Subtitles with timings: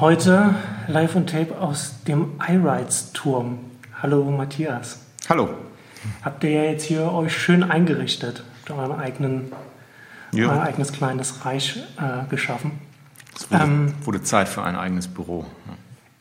[0.00, 0.54] Heute
[0.88, 3.58] live on tape aus dem iRides-Turm.
[4.02, 5.00] Hallo Matthias.
[5.28, 5.50] Hallo.
[6.24, 9.52] Habt ihr ja jetzt hier euch schön eingerichtet, habt euren eigenen,
[10.32, 10.50] Ja.
[10.50, 12.72] euer eigenes kleines Reich äh, geschaffen.
[13.36, 13.94] Es wurde, Ähm.
[14.04, 15.44] wurde Zeit für ein eigenes Büro.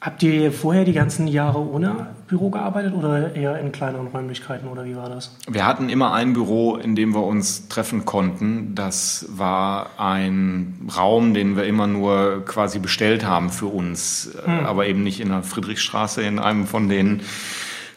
[0.01, 4.83] Habt ihr vorher die ganzen Jahre ohne Büro gearbeitet oder eher in kleineren Räumlichkeiten oder
[4.83, 5.37] wie war das?
[5.47, 8.73] Wir hatten immer ein Büro, in dem wir uns treffen konnten.
[8.73, 14.87] Das war ein Raum, den wir immer nur quasi bestellt haben für uns, äh, aber
[14.87, 17.21] eben nicht in der Friedrichstraße in einem von den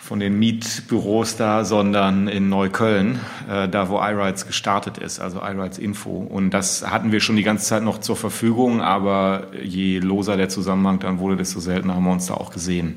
[0.05, 3.19] von den Mietbüros da, sondern in Neukölln,
[3.51, 6.11] äh, da wo iRides gestartet ist, also iRides Info.
[6.11, 10.51] Und das hatten wir schon die ganze Zeit noch zur Verfügung, aber je loser der
[10.51, 12.97] Zusammenhang dann wurde, desto seltener haben wir uns da auch gesehen.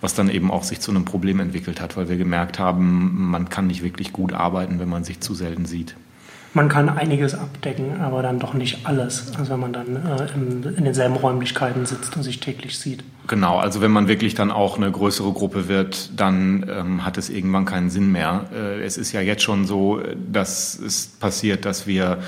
[0.00, 3.50] Was dann eben auch sich zu einem Problem entwickelt hat, weil wir gemerkt haben, man
[3.50, 5.94] kann nicht wirklich gut arbeiten, wenn man sich zu selten sieht.
[6.52, 9.32] Man kann einiges abdecken, aber dann doch nicht alles.
[9.38, 13.04] Also wenn man dann äh, in, in denselben Räumlichkeiten sitzt und sich täglich sieht.
[13.28, 17.30] Genau, also wenn man wirklich dann auch eine größere Gruppe wird, dann ähm, hat es
[17.30, 18.46] irgendwann keinen Sinn mehr.
[18.52, 22.18] Äh, es ist ja jetzt schon so, dass es passiert, dass wir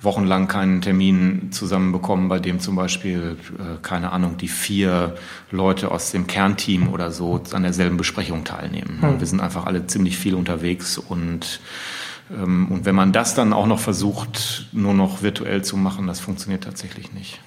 [0.00, 5.16] wochenlang keinen Termin zusammenbekommen, bei dem zum Beispiel, äh, keine Ahnung, die vier
[5.50, 8.98] Leute aus dem Kernteam oder so an derselben Besprechung teilnehmen.
[9.00, 9.20] Hm.
[9.20, 11.60] Wir sind einfach alle ziemlich viel unterwegs und
[12.28, 16.64] und wenn man das dann auch noch versucht, nur noch virtuell zu machen, das funktioniert
[16.64, 17.40] tatsächlich nicht.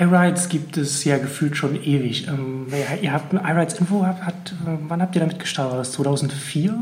[0.00, 2.26] iRides gibt es ja gefühlt schon ewig.
[2.28, 2.66] Ähm,
[3.02, 5.72] ihr- habt ein iRides Info, hat, hat, äh, wann habt ihr damit gestartet?
[5.72, 6.74] War das 2004?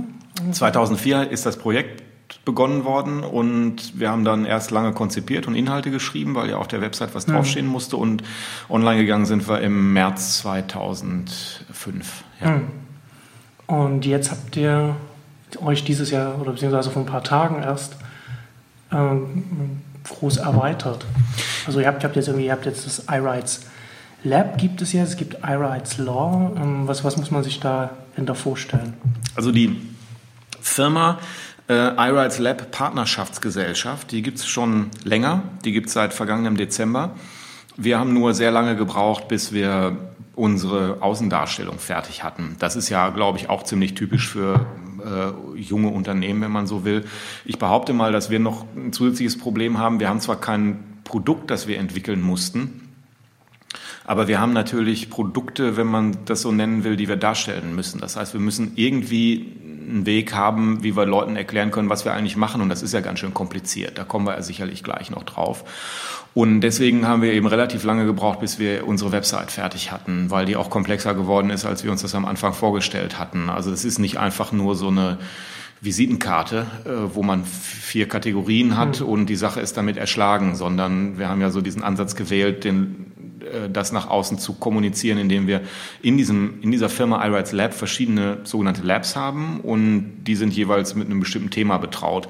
[0.53, 2.03] 2004 ist das Projekt
[2.45, 6.67] begonnen worden und wir haben dann erst lange konzipiert und Inhalte geschrieben, weil ja auf
[6.67, 8.23] der Website was draufstehen musste und
[8.69, 12.25] online gegangen sind wir im März 2005.
[12.41, 12.47] Ja.
[12.57, 12.63] Hm.
[13.69, 14.97] Und jetzt habt ihr
[15.63, 17.97] euch dieses Jahr oder beziehungsweise vor ein paar Tagen erst
[18.93, 21.05] ähm, groß erweitert.
[21.67, 23.67] Also ihr habt, ihr habt jetzt irgendwie, ihr habt jetzt das iRides
[24.25, 26.53] Lab gibt es jetzt, es gibt iRides Law.
[26.57, 28.95] Ähm, was, was muss man sich dahinter vorstellen?
[29.35, 29.81] Also die
[30.61, 31.19] Firma
[31.69, 37.15] äh, iRides Lab Partnerschaftsgesellschaft, die gibt es schon länger, die gibt es seit vergangenem Dezember.
[37.77, 39.97] Wir haben nur sehr lange gebraucht, bis wir
[40.35, 42.57] unsere Außendarstellung fertig hatten.
[42.59, 44.67] Das ist ja, glaube ich, auch ziemlich typisch für
[45.05, 47.05] äh, junge Unternehmen, wenn man so will.
[47.45, 50.01] Ich behaupte mal, dass wir noch ein zusätzliches Problem haben.
[50.01, 52.86] Wir haben zwar kein Produkt, das wir entwickeln mussten,
[54.07, 58.01] aber wir haben natürlich Produkte, wenn man das so nennen will, die wir darstellen müssen.
[58.01, 59.53] Das heißt, wir müssen irgendwie
[59.89, 62.61] einen Weg haben, wie wir Leuten erklären können, was wir eigentlich machen.
[62.61, 63.99] Und das ist ja ganz schön kompliziert.
[63.99, 65.65] Da kommen wir ja sicherlich gleich noch drauf.
[66.35, 70.47] Und deswegen haben wir eben relativ lange gebraucht, bis wir unsere Website fertig hatten, weil
[70.47, 73.51] die auch komplexer geworden ist, als wir uns das am Anfang vorgestellt hatten.
[73.51, 75.19] Also es ist nicht einfach nur so eine
[75.81, 81.29] Visitenkarte, äh, wo man vier Kategorien hat und die Sache ist damit erschlagen, sondern wir
[81.29, 83.13] haben ja so diesen Ansatz gewählt, den,
[83.73, 85.63] das nach außen zu kommunizieren, indem wir
[86.03, 90.95] in, diesem, in dieser Firma iRides Lab verschiedene sogenannte Labs haben und die sind jeweils
[90.95, 92.29] mit einem bestimmten Thema betraut.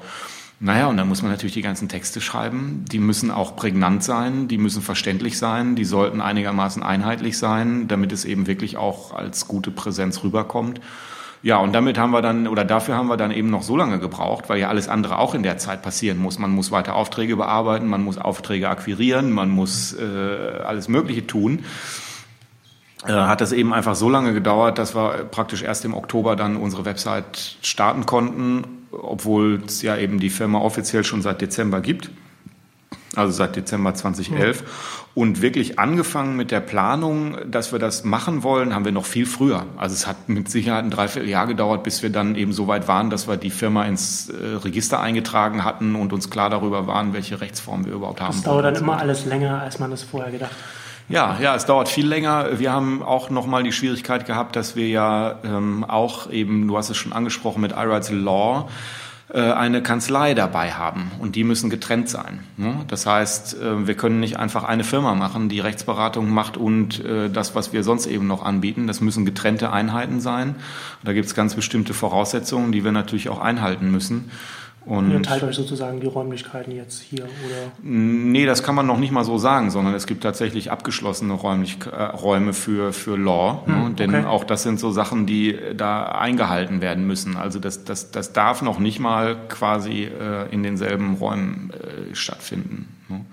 [0.59, 2.83] Naja, und dann muss man natürlich die ganzen Texte schreiben.
[2.91, 8.11] Die müssen auch prägnant sein, die müssen verständlich sein, die sollten einigermaßen einheitlich sein, damit
[8.11, 10.81] es eben wirklich auch als gute Präsenz rüberkommt.
[11.43, 13.99] Ja, und damit haben wir dann, oder dafür haben wir dann eben noch so lange
[13.99, 16.39] gebraucht, weil ja alles andere auch in der Zeit passieren muss.
[16.39, 21.63] Man muss weiter Aufträge bearbeiten, man muss Aufträge akquirieren, man muss äh, alles Mögliche tun.
[23.05, 26.57] Äh, hat das eben einfach so lange gedauert, dass wir praktisch erst im Oktober dann
[26.57, 32.09] unsere Website starten konnten, obwohl es ja eben die Firma offiziell schon seit Dezember gibt.
[33.17, 34.63] Also seit Dezember 2011.
[35.15, 39.25] Und wirklich angefangen mit der Planung, dass wir das machen wollen, haben wir noch viel
[39.25, 39.65] früher.
[39.75, 43.09] Also es hat mit Sicherheit ein Dreivierteljahr gedauert, bis wir dann eben so weit waren,
[43.09, 47.41] dass wir die Firma ins äh, Register eingetragen hatten und uns klar darüber waren, welche
[47.41, 50.51] Rechtsform wir überhaupt haben Das dauert dann immer alles länger, als man es vorher gedacht
[50.51, 50.57] hat.
[51.09, 52.59] Ja, ja, es dauert viel länger.
[52.59, 56.89] Wir haben auch nochmal die Schwierigkeit gehabt, dass wir ja ähm, auch eben, du hast
[56.89, 58.67] es schon angesprochen, mit iRights Law
[59.35, 62.39] eine Kanzlei dabei haben und die müssen getrennt sein.
[62.55, 62.85] Ne?
[62.87, 67.29] Das heißt, äh, wir können nicht einfach eine Firma machen, die Rechtsberatung macht und äh,
[67.29, 68.87] das, was wir sonst eben noch anbieten.
[68.87, 70.55] Das müssen getrennte Einheiten sein.
[71.03, 74.31] Da gibt es ganz bestimmte Voraussetzungen, die wir natürlich auch einhalten müssen.
[74.87, 78.97] Und Ihr teilt euch sozusagen die Räumlichkeiten jetzt hier oder Nee, das kann man noch
[78.97, 83.63] nicht mal so sagen, sondern es gibt tatsächlich abgeschlossene Räumlich äh, Räume für, für Law.
[83.65, 83.85] ne?
[83.85, 84.25] Hm, Denn okay.
[84.25, 87.35] auch das sind so Sachen, die äh, da eingehalten werden müssen.
[87.35, 92.87] Also das, das, das darf noch nicht mal quasi äh, in denselben Räumen äh, stattfinden.
[93.09, 93.25] Ne?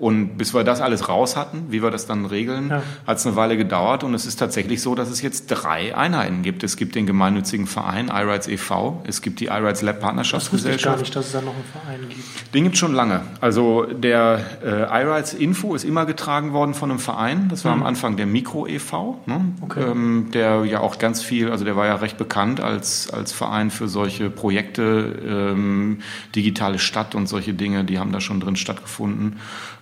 [0.00, 2.82] Und bis wir das alles raus hatten, wie wir das dann regeln, ja.
[3.06, 4.02] hat es eine Weile gedauert.
[4.02, 6.64] Und es ist tatsächlich so, dass es jetzt drei Einheiten gibt.
[6.64, 10.84] Es gibt den gemeinnützigen Verein iRights e.V., es gibt die iRights Lab Partnerschaftsgesellschaft.
[10.86, 12.54] Das wusste ich gar nicht, dass es da noch einen Verein gibt.
[12.54, 13.22] Den gibt es schon lange.
[13.42, 17.48] Also der äh, iRights Info ist immer getragen worden von einem Verein.
[17.50, 17.82] Das war mhm.
[17.82, 19.44] am Anfang der Mikro e.V., ne?
[19.60, 19.82] okay.
[19.82, 23.70] ähm, der ja auch ganz viel, also der war ja recht bekannt als, als Verein
[23.70, 25.98] für solche Projekte, ähm,
[26.34, 29.36] digitale Stadt und solche Dinge, die haben da schon drin stattgefunden.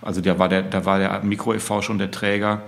[0.09, 1.83] Also da war der, da war der Mikro e.V.
[1.83, 2.63] schon der Träger.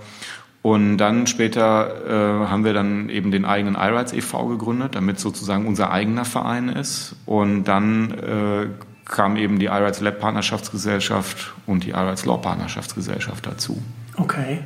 [0.62, 4.46] Und dann später äh, haben wir dann eben den eigenen iRights e.V.
[4.46, 7.16] gegründet, damit sozusagen unser eigener Verein ist.
[7.26, 8.66] Und dann äh,
[9.10, 13.82] kam eben die iRights Lab Partnerschaftsgesellschaft und die iRights Law Partnerschaftsgesellschaft dazu.
[14.16, 14.60] Okay.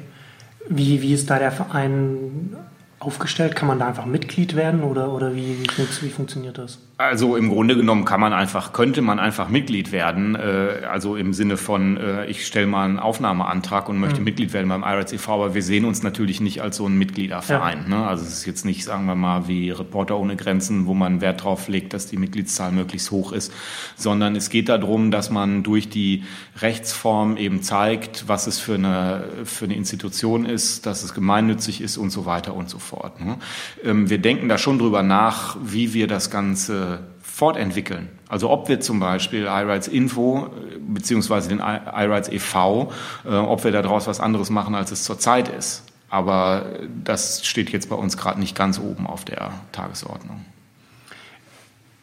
[0.68, 2.58] Wie, wie ist da der Verein
[3.06, 3.54] aufgestellt?
[3.54, 5.68] Kann man da einfach Mitglied werden oder, oder wie, wie,
[6.02, 6.78] wie funktioniert das?
[6.98, 10.34] Also im Grunde genommen kann man einfach, könnte man einfach Mitglied werden.
[10.34, 14.24] Äh, also im Sinne von, äh, ich stelle mal einen Aufnahmeantrag und möchte mhm.
[14.24, 17.82] Mitglied werden beim IRATS e.V., aber wir sehen uns natürlich nicht als so ein Mitgliederverein.
[17.82, 17.98] Ja.
[17.98, 18.06] Ne?
[18.06, 21.44] Also es ist jetzt nicht, sagen wir mal, wie Reporter ohne Grenzen, wo man Wert
[21.44, 23.52] drauf legt, dass die Mitgliedszahl möglichst hoch ist,
[23.94, 26.24] sondern es geht darum, dass man durch die
[26.62, 31.98] Rechtsform eben zeigt, was es für eine, für eine Institution ist, dass es gemeinnützig ist
[31.98, 32.95] und so weiter und so fort.
[33.20, 33.38] Ne?
[33.84, 38.08] Ähm, wir denken da schon drüber nach, wie wir das Ganze fortentwickeln.
[38.28, 42.92] Also ob wir zum Beispiel iRights Info äh, beziehungsweise den iRights e.V.,
[43.24, 45.84] äh, ob wir daraus was anderes machen, als es zurzeit ist.
[46.08, 46.66] Aber
[47.04, 50.44] das steht jetzt bei uns gerade nicht ganz oben auf der Tagesordnung.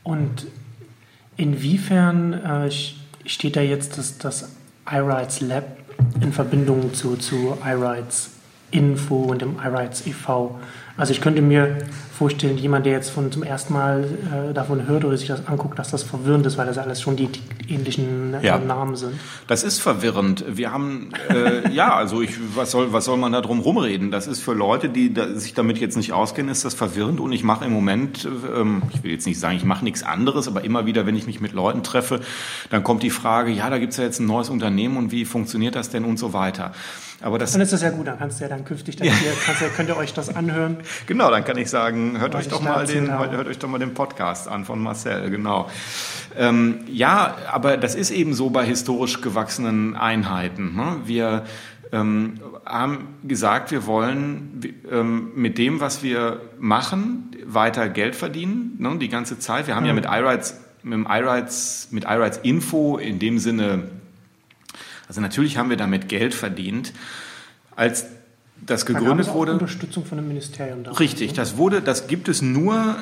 [0.03, 0.47] Und
[1.37, 2.71] inwiefern äh,
[3.25, 4.49] steht da jetzt das, das
[4.89, 5.65] iRights Lab
[6.21, 8.31] in Verbindung zu, zu iRights
[8.71, 10.59] Info und dem iRights e.V.?
[10.95, 11.79] Also ich könnte mir
[12.15, 15.79] vorstellen, jemand, der jetzt von, zum ersten Mal äh, davon hört oder sich das anguckt,
[15.79, 18.59] dass das verwirrend ist, weil das alles schon die, die ähnlichen äh, ja.
[18.59, 19.13] Namen sind.
[19.47, 20.45] Das ist verwirrend.
[20.47, 24.11] Wir haben, äh, ja, also ich, was soll, was soll man da drum rumreden?
[24.11, 27.31] Das ist für Leute, die da, sich damit jetzt nicht auskennen, ist das verwirrend und
[27.31, 30.63] ich mache im Moment, ähm, ich will jetzt nicht sagen, ich mache nichts anderes, aber
[30.63, 32.19] immer wieder, wenn ich mich mit Leuten treffe,
[32.69, 35.25] dann kommt die Frage, ja, da gibt es ja jetzt ein neues Unternehmen und wie
[35.25, 36.73] funktioniert das denn und so weiter.
[37.23, 39.31] Aber das, dann ist das ja gut, dann kannst du ja dann künftig, dann hier,
[39.45, 40.77] kannst, könnt ihr euch das anhören.
[41.07, 43.93] Genau, dann kann ich sagen, hört euch doch mal den, hört euch doch mal den
[43.93, 45.69] Podcast an von Marcel, genau.
[46.37, 50.75] Ähm, ja, aber das ist eben so bei historisch gewachsenen Einheiten.
[50.75, 50.97] Ne?
[51.05, 51.45] Wir
[51.93, 54.61] ähm, haben gesagt, wir wollen
[54.91, 58.97] ähm, mit dem, was wir machen, weiter Geld verdienen, ne?
[58.97, 59.67] die ganze Zeit.
[59.67, 59.87] Wir haben mhm.
[59.87, 63.83] ja mit iRights, mit iRights, mit iRights Info in dem Sinne
[65.07, 66.93] also natürlich haben wir damit Geld verdient.
[67.75, 68.05] Als
[68.65, 69.53] das gegründet auch wurde.
[69.53, 70.83] Unterstützung von dem Ministerium.
[70.83, 71.35] Darauf, richtig, ne?
[71.35, 72.95] das wurde, das gibt es nur,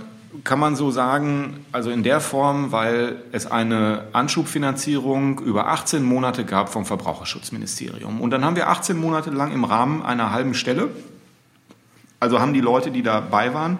[0.43, 6.45] kann man so sagen, also in der Form, weil es eine Anschubfinanzierung über 18 Monate
[6.45, 8.21] gab vom Verbraucherschutzministerium.
[8.21, 10.89] Und dann haben wir 18 Monate lang im Rahmen einer halben Stelle,
[12.19, 13.77] also haben die Leute, die dabei waren,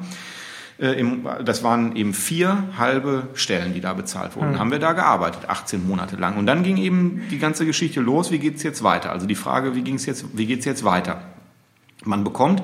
[0.82, 1.06] äh,
[1.46, 4.54] das waren eben vier halbe Stellen, die da bezahlt wurden.
[4.54, 4.60] Mhm.
[4.60, 6.38] Haben wir da gearbeitet, 18 Monate lang.
[6.38, 9.12] Und dann ging eben die ganze Geschichte los, wie geht es jetzt weiter?
[9.12, 11.22] Also die Frage, wie, ging's jetzt, wie geht es jetzt weiter?
[12.04, 12.64] Man bekommt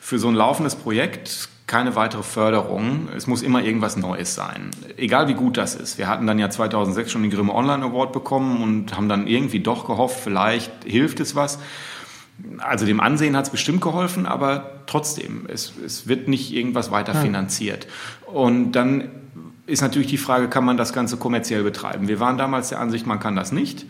[0.00, 3.08] für so ein laufendes Projekt keine weitere Förderung.
[3.16, 4.70] Es muss immer irgendwas Neues sein.
[4.96, 5.96] Egal wie gut das ist.
[5.96, 9.60] Wir hatten dann ja 2006 schon den Grimme Online Award bekommen und haben dann irgendwie
[9.60, 11.60] doch gehofft, vielleicht hilft es was.
[12.58, 17.14] Also dem Ansehen hat es bestimmt geholfen, aber trotzdem, es, es wird nicht irgendwas weiter
[17.14, 17.86] finanziert.
[18.26, 19.10] Und dann
[19.66, 22.08] ist natürlich die Frage, kann man das Ganze kommerziell betreiben?
[22.08, 23.86] Wir waren damals der Ansicht, man kann das nicht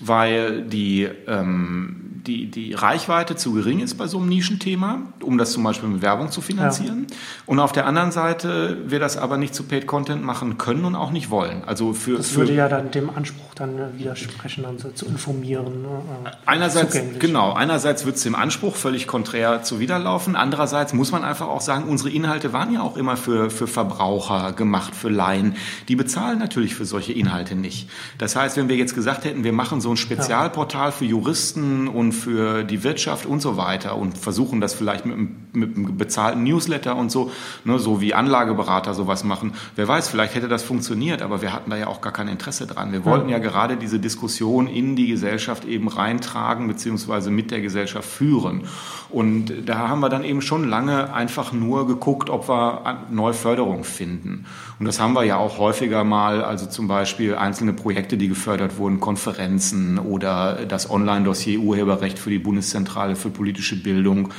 [0.00, 5.52] weil die, ähm, die, die Reichweite zu gering ist bei so einem Nischenthema, um das
[5.52, 7.06] zum Beispiel mit Werbung zu finanzieren.
[7.08, 7.16] Ja.
[7.46, 10.96] Und auf der anderen Seite wir das aber nicht zu Paid Content machen können und
[10.96, 11.62] auch nicht wollen.
[11.64, 15.82] Also für, das würde ja dann dem Anspruch dann widersprechen, dann so zu informieren.
[15.82, 15.88] Ne,
[16.24, 20.36] äh, einerseits, genau, einerseits wird es dem Anspruch völlig konträr zuwiderlaufen.
[20.36, 24.52] Andererseits muss man einfach auch sagen, unsere Inhalte waren ja auch immer für, für Verbraucher
[24.52, 25.56] gemacht, für Laien.
[25.88, 27.88] Die bezahlen natürlich für solche Inhalte nicht.
[28.18, 31.86] Das heißt, wenn wir jetzt gesagt hätten, wir machen so so ein Spezialportal für Juristen
[31.86, 36.42] und für die Wirtschaft und so weiter und versuchen das vielleicht mit, mit einem bezahlten
[36.42, 37.30] Newsletter und so,
[37.64, 39.52] ne, so wie Anlageberater sowas machen.
[39.76, 42.66] Wer weiß, vielleicht hätte das funktioniert, aber wir hatten da ja auch gar kein Interesse
[42.66, 42.90] dran.
[42.90, 48.08] Wir wollten ja gerade diese Diskussion in die Gesellschaft eben reintragen beziehungsweise mit der Gesellschaft
[48.08, 48.62] führen.
[49.08, 53.84] Und da haben wir dann eben schon lange einfach nur geguckt, ob wir neue Förderung
[53.84, 54.46] finden.
[54.78, 58.76] Und das haben wir ja auch häufiger mal, also zum Beispiel einzelne Projekte, die gefördert
[58.76, 64.32] wurden, Konferenzen, oder das Online-Dossier Urheberrecht für die Bundeszentrale für politische Bildung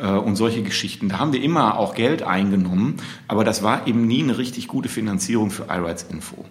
[0.00, 1.08] äh, und solche Geschichten.
[1.08, 4.88] Da haben wir immer auch Geld eingenommen, aber das war eben nie eine richtig gute
[4.88, 6.44] Finanzierung für iRights Info.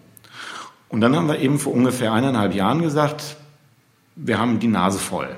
[0.89, 3.37] Und dann haben wir eben vor ungefähr eineinhalb Jahren gesagt,
[4.17, 5.29] wir haben die Nase voll.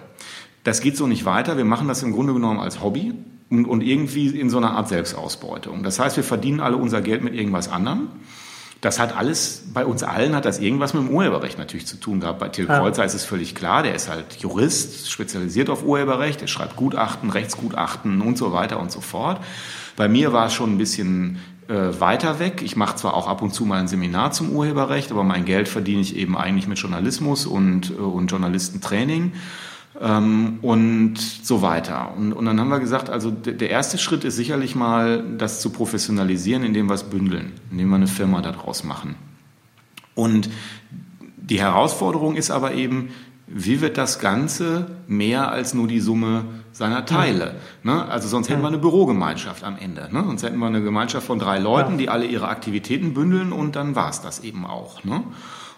[0.63, 1.58] Das geht so nicht weiter.
[1.58, 3.13] Wir machen das im Grunde genommen als Hobby
[3.51, 5.84] und, und irgendwie in so einer Art Selbstausbeutung.
[5.84, 8.08] Das heißt, wir verdienen alle unser Geld mit irgendwas anderem.
[8.79, 12.22] Das hat alles, bei uns allen hat das irgendwas mit dem Urheberrecht natürlich zu tun
[12.22, 12.39] gehabt.
[12.39, 12.79] Bei Till ja.
[12.79, 17.29] Kreuzer ist es völlig klar, der ist halt Jurist, spezialisiert auf Urheberrecht, er schreibt Gutachten,
[17.29, 19.39] Rechtsgutachten und so weiter und so fort.
[19.98, 22.62] Bei mir war es schon ein bisschen äh, weiter weg.
[22.63, 25.67] Ich mache zwar auch ab und zu mal ein Seminar zum Urheberrecht, aber mein Geld
[25.67, 29.34] verdiene ich eben eigentlich mit Journalismus und, äh, und Journalistentraining
[30.01, 32.13] ähm, und so weiter.
[32.17, 35.70] Und, und dann haben wir gesagt, also der erste Schritt ist sicherlich mal, das zu
[35.70, 39.15] professionalisieren, indem wir es bündeln, indem wir eine Firma daraus machen.
[40.15, 40.50] Und
[41.38, 43.10] die Herausforderung ist aber eben,
[43.53, 47.55] wie wird das Ganze mehr als nur die Summe seiner Teile?
[47.84, 48.05] Ne?
[48.05, 50.08] Also sonst hätten wir eine Bürogemeinschaft am Ende.
[50.12, 50.24] Ne?
[50.25, 53.93] Sonst hätten wir eine Gemeinschaft von drei Leuten, die alle ihre Aktivitäten bündeln und dann
[53.96, 55.03] war es das eben auch.
[55.03, 55.24] Ne?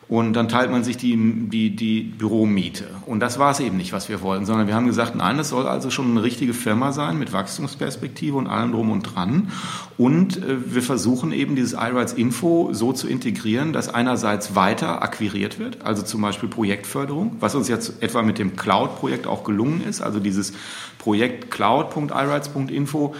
[0.09, 1.15] Und dann teilt man sich die,
[1.49, 2.85] die, die Büromiete.
[3.05, 5.49] Und das war es eben nicht, was wir wollten, sondern wir haben gesagt, nein, das
[5.49, 9.51] soll also schon eine richtige Firma sein mit Wachstumsperspektive und allem drum und dran.
[9.97, 15.57] Und äh, wir versuchen eben dieses iRights Info so zu integrieren, dass einerseits weiter akquiriert
[15.57, 20.01] wird, also zum Beispiel Projektförderung, was uns jetzt etwa mit dem Cloud-Projekt auch gelungen ist,
[20.01, 20.53] also dieses
[20.99, 23.15] Projekt cloud.irights.info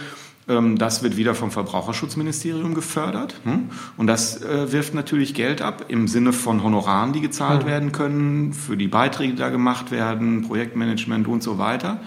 [0.46, 3.34] das wird wieder vom Verbraucherschutzministerium gefördert.
[3.44, 3.70] Hm?
[3.96, 7.68] Und das äh, wirft natürlich Geld ab im Sinne von Honoraren, die gezahlt mhm.
[7.68, 12.00] werden können, für die Beiträge, die da gemacht werden, Projektmanagement und so weiter.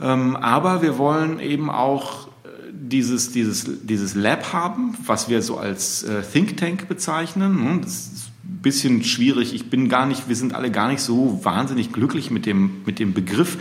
[0.00, 5.56] Ähm, aber wir wollen eben auch äh, dieses, dieses, dieses Lab haben, was wir so
[5.56, 7.70] als äh, Think Tank bezeichnen.
[7.70, 7.82] Hm?
[7.82, 9.54] Das ist ein bisschen schwierig.
[9.54, 12.98] Ich bin gar nicht, wir sind alle gar nicht so wahnsinnig glücklich mit dem, mit
[12.98, 13.58] dem Begriff.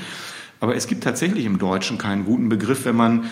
[0.59, 3.25] Aber es gibt tatsächlich im Deutschen keinen guten Begriff, wenn man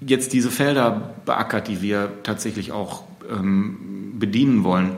[0.00, 4.96] jetzt diese Felder beackert, die wir tatsächlich auch ähm, bedienen wollen.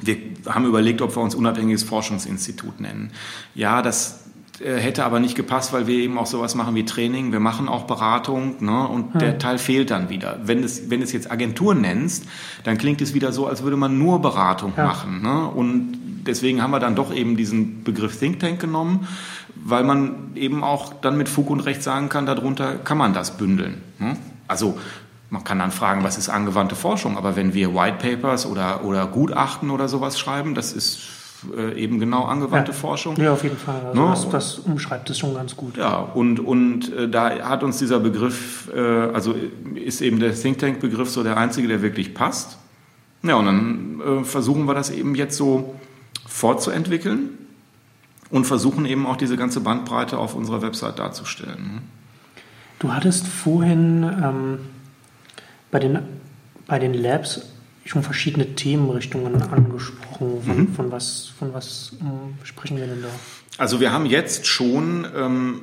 [0.00, 3.12] Wir haben überlegt, ob wir uns unabhängiges Forschungsinstitut nennen.
[3.54, 4.25] Ja, das
[4.58, 7.32] hätte aber nicht gepasst, weil wir eben auch sowas machen wie Training.
[7.32, 9.20] Wir machen auch Beratung ne, und hm.
[9.20, 10.38] der Teil fehlt dann wieder.
[10.42, 12.24] Wenn es, wenn es jetzt Agentur nennst,
[12.64, 14.84] dann klingt es wieder so, als würde man nur Beratung ja.
[14.84, 15.22] machen.
[15.22, 15.46] Ne?
[15.46, 19.06] Und deswegen haben wir dann doch eben diesen Begriff Think Tank genommen
[19.68, 23.36] weil man eben auch dann mit Fug und Recht sagen kann, darunter kann man das
[23.36, 23.82] bündeln.
[23.98, 24.16] Ne?
[24.46, 24.78] Also
[25.28, 29.06] man kann dann fragen, was ist angewandte Forschung, aber wenn wir White Papers oder, oder
[29.06, 31.00] Gutachten oder sowas schreiben, das ist
[31.56, 32.76] äh, eben genau angewandte ja.
[32.76, 33.16] Forschung.
[33.16, 33.80] Ja, auf jeden Fall.
[33.86, 34.08] Also no?
[34.08, 34.10] Ne?
[34.10, 35.76] das, das, umschreibt es schon ganz gut.
[35.76, 39.34] Ja, und, und äh, da hat uns dieser Begriff, äh, also
[39.74, 42.58] ist eben der Think Tank-Begriff so der einzige, der wirklich passt.
[43.22, 45.74] Ja, und dann äh, versuchen wir das eben jetzt so
[46.26, 47.30] fortzuentwickeln
[48.30, 51.82] und versuchen eben auch diese ganze Bandbreite auf unserer Website darzustellen.
[52.78, 54.58] Du hattest vorhin ähm,
[55.70, 55.98] bei, den,
[56.66, 57.42] bei den Labs
[57.86, 60.42] schon verschiedene Themenrichtungen angesprochen.
[60.44, 60.68] Von, mhm.
[60.74, 63.08] von was, von was ähm, sprechen wir denn da?
[63.58, 65.60] Also wir haben jetzt schon ähm,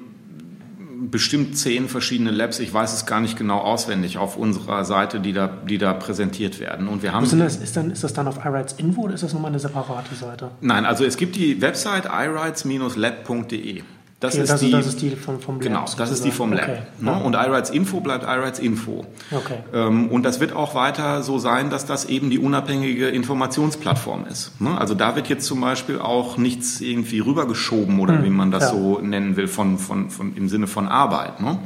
[1.11, 5.33] bestimmt zehn verschiedene Labs, ich weiß es gar nicht genau auswendig, auf unserer Seite, die
[5.33, 6.87] da, die da präsentiert werden.
[6.87, 9.23] Und wir haben ist, das, ist, dann, ist das dann auf iRights Info oder ist
[9.23, 10.51] das nochmal eine separate Seite?
[10.61, 13.83] Nein, also es gibt die Website irights-lab.de.
[14.23, 15.63] Das, okay, ist, das, die, das ist die vom, vom Lab.
[15.63, 16.13] Genau, das sozusagen.
[16.13, 16.63] ist die vom Lab.
[16.63, 16.79] Okay.
[17.01, 17.11] Ne?
[17.11, 17.17] Ja.
[17.17, 19.05] Und iRights Info bleibt iRights Info.
[19.29, 19.57] Okay.
[19.73, 24.61] Ähm, und das wird auch weiter so sein, dass das eben die unabhängige Informationsplattform ist.
[24.61, 24.77] Ne?
[24.77, 28.23] Also da wird jetzt zum Beispiel auch nichts irgendwie rübergeschoben oder hm.
[28.23, 28.69] wie man das ja.
[28.69, 31.41] so nennen will, von, von, von, im Sinne von Arbeit.
[31.41, 31.59] Ne?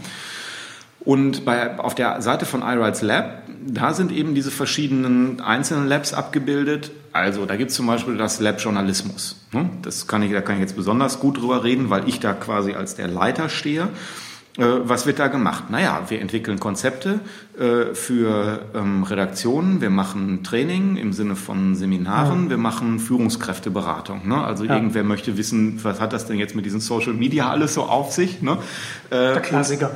[1.08, 6.14] Und bei, auf der Seite von iRights Lab, da sind eben diese verschiedenen einzelnen Labs
[6.14, 6.92] abgebildet.
[7.14, 9.40] Also da gibt es zum Beispiel das Lab Journalismus.
[9.54, 9.70] Ne?
[9.84, 12.74] Das kann ich, da kann ich jetzt besonders gut drüber reden, weil ich da quasi
[12.74, 13.88] als der Leiter stehe.
[14.58, 15.70] Äh, was wird da gemacht?
[15.70, 17.22] Naja, wir entwickeln Konzepte
[17.58, 22.50] äh, für ähm, Redaktionen, wir machen Training im Sinne von Seminaren, ja.
[22.50, 24.28] wir machen Führungskräfteberatung.
[24.28, 24.44] Ne?
[24.44, 24.76] Also ja.
[24.76, 28.12] irgendwer möchte wissen, was hat das denn jetzt mit diesen Social Media alles so auf
[28.12, 28.42] sich?
[28.42, 28.58] Ne?
[29.10, 29.92] Äh, der Klassiker.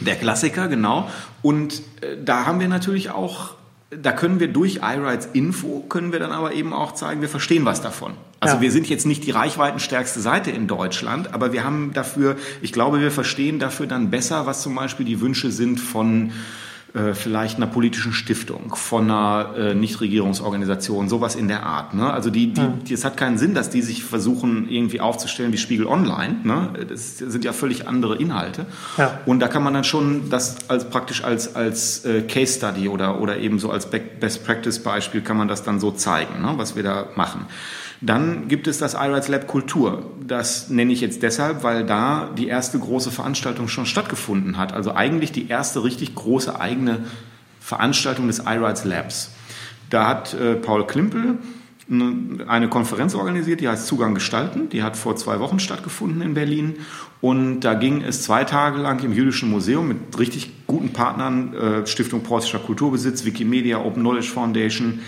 [0.00, 1.10] Der Klassiker, genau.
[1.42, 3.54] Und äh, da haben wir natürlich auch,
[3.90, 7.64] da können wir durch iRights Info, können wir dann aber eben auch zeigen, wir verstehen
[7.64, 8.12] was davon.
[8.40, 8.60] Also ja.
[8.60, 13.00] wir sind jetzt nicht die reichweitenstärkste Seite in Deutschland, aber wir haben dafür, ich glaube,
[13.00, 16.32] wir verstehen dafür dann besser, was zum Beispiel die Wünsche sind von
[16.94, 21.92] äh, vielleicht einer politischen Stiftung, von einer äh, Nichtregierungsorganisation, sowas in der Art.
[21.92, 22.10] Ne?
[22.10, 25.58] Also die, die, die, es hat keinen Sinn, dass die sich versuchen, irgendwie aufzustellen wie
[25.58, 26.36] Spiegel Online.
[26.44, 26.70] Ne?
[26.88, 28.64] Das sind ja völlig andere Inhalte.
[28.96, 29.20] Ja.
[29.26, 33.20] Und da kann man dann schon das als praktisch als, als äh, Case Study oder,
[33.20, 36.54] oder eben so als Best Practice Beispiel kann man das dann so zeigen, ne?
[36.56, 37.46] was wir da machen.
[38.00, 40.10] Dann gibt es das iRights Lab Kultur.
[40.26, 44.72] Das nenne ich jetzt deshalb, weil da die erste große Veranstaltung schon stattgefunden hat.
[44.72, 47.00] Also eigentlich die erste richtig große eigene
[47.60, 49.30] Veranstaltung des iRights Labs.
[49.90, 51.38] Da hat äh, Paul Klimpel
[51.90, 54.68] eine Konferenz organisiert, die heißt Zugang gestalten.
[54.68, 56.76] Die hat vor zwei Wochen stattgefunden in Berlin.
[57.22, 61.86] Und da ging es zwei Tage lang im Jüdischen Museum mit richtig guten Partnern, äh,
[61.86, 65.00] Stiftung Preußischer Kulturbesitz, Wikimedia, Open Knowledge Foundation,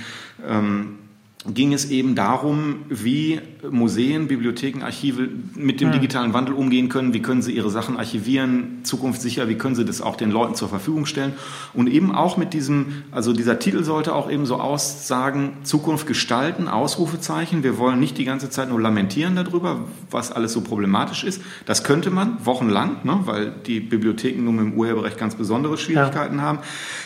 [0.48, 0.98] ähm,
[1.46, 3.40] ging es eben darum, wie
[3.70, 6.00] Museen, Bibliotheken, Archive mit dem hm.
[6.00, 10.00] digitalen Wandel umgehen können, wie können sie ihre Sachen archivieren, zukunftssicher, wie können sie das
[10.00, 11.34] auch den Leuten zur Verfügung stellen?
[11.74, 16.68] Und eben auch mit diesem, also dieser Titel sollte auch eben so aussagen, Zukunft gestalten,
[16.68, 21.42] Ausrufezeichen, wir wollen nicht die ganze Zeit nur lamentieren darüber, was alles so problematisch ist,
[21.66, 26.36] das könnte man wochenlang, ne, weil die Bibliotheken nun mit dem Urheberrecht ganz besondere Schwierigkeiten
[26.36, 26.42] ja.
[26.42, 26.58] haben,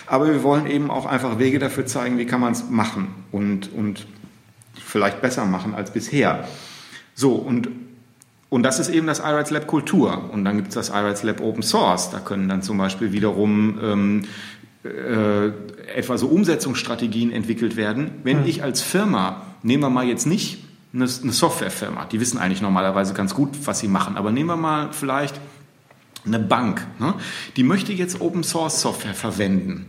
[0.06, 3.72] aber wir wollen eben auch einfach Wege dafür zeigen, wie kann man es machen und,
[3.72, 4.06] und
[4.94, 6.46] vielleicht besser machen als bisher.
[7.16, 7.68] So, und,
[8.48, 10.30] und das ist eben das iRights Lab Kultur.
[10.32, 12.10] Und dann gibt es das iRights Lab Open Source.
[12.10, 14.24] Da können dann zum Beispiel wiederum ähm,
[14.84, 15.48] äh,
[15.96, 18.12] etwa so Umsetzungsstrategien entwickelt werden.
[18.22, 18.46] Wenn mhm.
[18.46, 20.62] ich als Firma, nehmen wir mal jetzt nicht
[20.94, 24.56] eine, eine Softwarefirma, die wissen eigentlich normalerweise ganz gut, was sie machen, aber nehmen wir
[24.56, 25.40] mal vielleicht
[26.24, 27.14] eine Bank, ne?
[27.56, 29.86] die möchte jetzt Open Source Software verwenden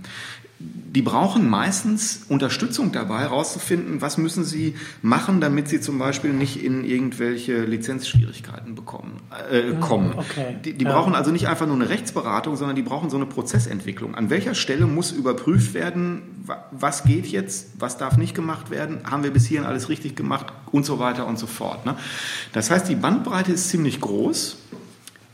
[0.57, 6.63] die brauchen meistens Unterstützung dabei, herauszufinden, was müssen sie machen, damit sie zum Beispiel nicht
[6.63, 9.19] in irgendwelche Lizenzschwierigkeiten bekommen,
[9.51, 10.13] äh, hm, kommen.
[10.15, 10.55] Okay.
[10.63, 10.93] Die, die ja.
[10.93, 14.15] brauchen also nicht einfach nur eine Rechtsberatung, sondern die brauchen so eine Prozessentwicklung.
[14.15, 16.21] An welcher Stelle muss überprüft werden,
[16.71, 20.47] was geht jetzt, was darf nicht gemacht werden, haben wir bis hierhin alles richtig gemacht
[20.71, 21.85] und so weiter und so fort.
[21.85, 21.97] Ne?
[22.53, 24.57] Das heißt, die Bandbreite ist ziemlich groß.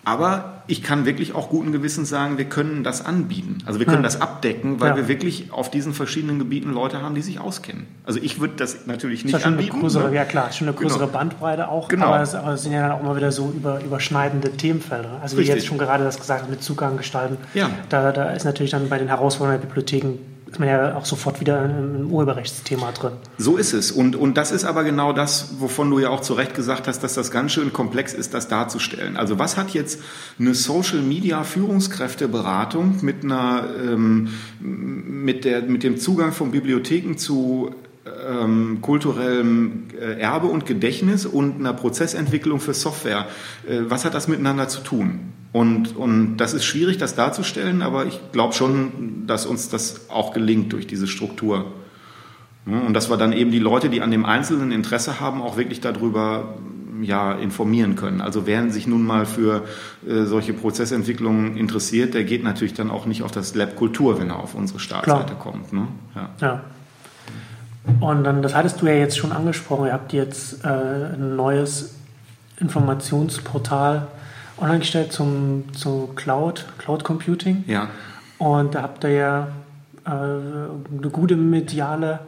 [0.03, 3.59] Aber ich kann wirklich auch guten Gewissens sagen, wir können das anbieten.
[3.65, 4.03] Also wir können ja.
[4.03, 4.95] das abdecken, weil ja.
[4.95, 7.85] wir wirklich auf diesen verschiedenen Gebieten Leute haben, die sich auskennen.
[8.03, 9.73] Also ich würde das natürlich nicht das schon anbieten.
[9.73, 10.15] Eine größere, ne?
[10.15, 10.87] Ja klar, schon eine genau.
[10.87, 11.17] größere genau.
[11.17, 11.87] Bandbreite auch.
[11.87, 12.07] Genau.
[12.07, 15.19] Aber es, aber es, sind ja dann auch immer wieder so über, überschneidende Themenfelder.
[15.21, 15.53] Also Richtig.
[15.53, 17.37] wie jetzt schon gerade das gesagt mit Zugang gestalten.
[17.53, 17.69] Ja.
[17.89, 20.17] Da, da ist natürlich dann bei den Herausforderungen der Bibliotheken
[20.51, 23.13] ist man ja auch sofort wieder im Urheberrechtsthema drin.
[23.37, 23.89] So ist es.
[23.91, 26.99] Und, und das ist aber genau das, wovon du ja auch zu Recht gesagt hast,
[27.03, 29.15] dass das ganz schön komplex ist, das darzustellen.
[29.15, 30.01] Also was hat jetzt
[30.39, 37.73] eine Social Media Führungskräfteberatung mit einer, ähm, mit der, mit dem Zugang von Bibliotheken zu
[38.27, 43.27] ähm, kulturellem äh, Erbe und Gedächtnis und einer Prozessentwicklung für Software.
[43.65, 45.31] Äh, was hat das miteinander zu tun?
[45.53, 50.33] Und, und das ist schwierig, das darzustellen, aber ich glaube schon, dass uns das auch
[50.33, 51.73] gelingt durch diese Struktur.
[52.65, 55.81] Und dass wir dann eben die Leute, die an dem Einzelnen Interesse haben, auch wirklich
[55.81, 56.55] darüber
[57.01, 58.21] ja, informieren können.
[58.21, 59.63] Also wer sich nun mal für
[60.07, 64.29] äh, solche Prozessentwicklungen interessiert, der geht natürlich dann auch nicht auf das Lab Kultur, wenn
[64.29, 65.39] er auf unsere Startseite Klar.
[65.39, 65.73] kommt.
[65.73, 65.87] Ne?
[66.15, 66.29] Ja.
[66.39, 66.61] ja.
[67.99, 71.95] Und dann, das hattest du ja jetzt schon angesprochen, ihr habt jetzt äh, ein neues
[72.59, 74.07] Informationsportal
[74.61, 77.63] online gestellt zum, zu Cloud, Cloud Computing.
[77.67, 77.87] Ja.
[78.37, 79.47] Und da habt ihr ja
[80.05, 82.19] äh, eine gute mediale,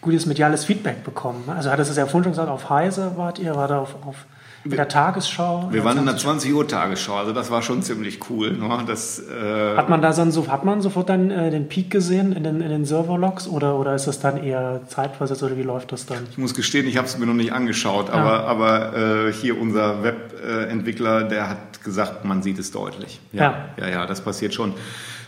[0.00, 1.44] gutes mediales Feedback bekommen.
[1.48, 4.26] Also hat es ja vorhin schon gesagt, auf Heise wart ihr, war da auf, auf
[4.64, 5.68] in der Tagesschau.
[5.70, 8.52] Wir waren in der 20 Uhr Tagesschau, also das war schon ziemlich cool.
[8.52, 8.84] Ne?
[8.86, 12.32] Das, äh hat man da dann so, hat man sofort dann äh, den Peak gesehen
[12.32, 15.92] in den, in den Serverlogs oder, oder ist das dann eher zeitversetzt oder wie läuft
[15.92, 16.26] das dann?
[16.30, 18.14] Ich muss gestehen, ich habe es mir noch nicht angeschaut, ja.
[18.14, 18.96] aber, aber
[19.28, 23.20] äh, hier unser Webentwickler, der hat gesagt, man sieht es deutlich.
[23.32, 24.74] Ja, ja, ja, ja das passiert schon.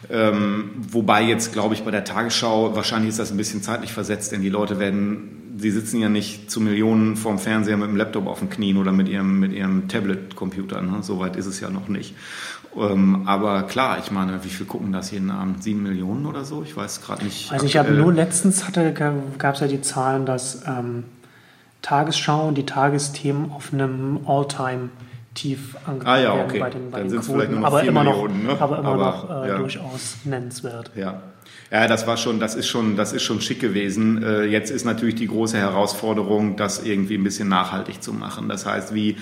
[0.09, 4.33] Ähm, wobei jetzt, glaube ich, bei der Tagesschau, wahrscheinlich ist das ein bisschen zeitlich versetzt,
[4.33, 8.27] denn die Leute werden, sie sitzen ja nicht zu Millionen vorm Fernseher mit dem Laptop
[8.27, 10.81] auf den Knien oder mit ihrem, mit ihrem Tablet-Computer.
[10.83, 11.03] Ne?
[11.03, 12.15] So weit ist es ja noch nicht.
[12.77, 15.63] Ähm, aber klar, ich meine, wie viel gucken das jeden Abend?
[15.63, 16.63] Sieben Millionen oder so?
[16.63, 17.53] Ich weiß gerade nicht.
[17.53, 18.65] Also ich habe nur letztens
[19.39, 21.05] gab es ja die Zahlen, dass ähm,
[21.83, 24.91] Tagesschau und die Tagesthemen auf einem All-Time-
[25.35, 26.59] tief angeguckt ah, ja, okay.
[26.59, 28.57] bei den, bei Dann den Quoten, aber immer noch, ne?
[28.59, 29.59] aber immer aber, noch äh, ja.
[29.59, 30.91] durchaus nennenswert.
[30.97, 31.23] Ja.
[31.73, 34.23] Ja, das war schon, das ist schon, das ist schon schick gewesen.
[34.25, 38.49] Äh, jetzt ist natürlich die große Herausforderung, das irgendwie ein bisschen nachhaltig zu machen.
[38.49, 39.17] Das heißt, wie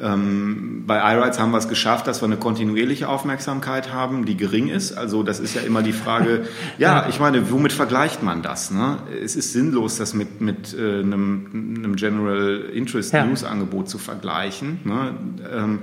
[0.00, 4.68] ähm, bei iRights haben wir es geschafft, dass wir eine kontinuierliche Aufmerksamkeit haben, die gering
[4.68, 4.92] ist.
[4.92, 6.44] Also das ist ja immer die Frage,
[6.78, 8.72] ja, ich meine, womit vergleicht man das?
[8.72, 8.98] Ne?
[9.22, 13.12] Es ist sinnlos, das mit, mit äh, einem, einem General Interest.
[13.14, 14.80] News Angebot zu vergleichen.
[14.84, 15.14] Ne?
[15.52, 15.78] Ähm,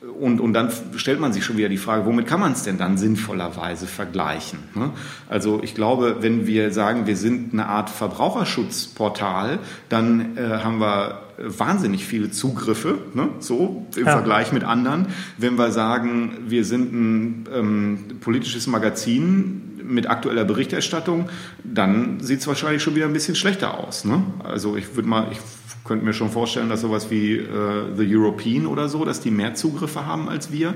[0.00, 2.76] und, und dann stellt man sich schon wieder die Frage, womit kann man es denn
[2.76, 4.58] dann sinnvollerweise vergleichen?
[4.74, 4.90] Ne?
[5.28, 11.22] Also ich glaube, wenn wir sagen, wir sind eine Art Verbraucherschutzportal, dann äh, haben wir
[11.38, 13.28] wahnsinnig viele Zugriffe, ne?
[13.40, 14.12] so im ja.
[14.12, 15.06] Vergleich mit anderen.
[15.38, 21.28] Wenn wir sagen, wir sind ein ähm, politisches Magazin mit aktueller Berichterstattung,
[21.62, 24.04] dann sieht es wahrscheinlich schon wieder ein bisschen schlechter aus.
[24.04, 24.22] Ne?
[24.44, 25.38] Also ich würde mal, ich
[25.86, 29.54] könnte mir schon vorstellen, dass sowas wie äh, The European oder so, dass die mehr
[29.54, 30.74] Zugriffe haben als wir.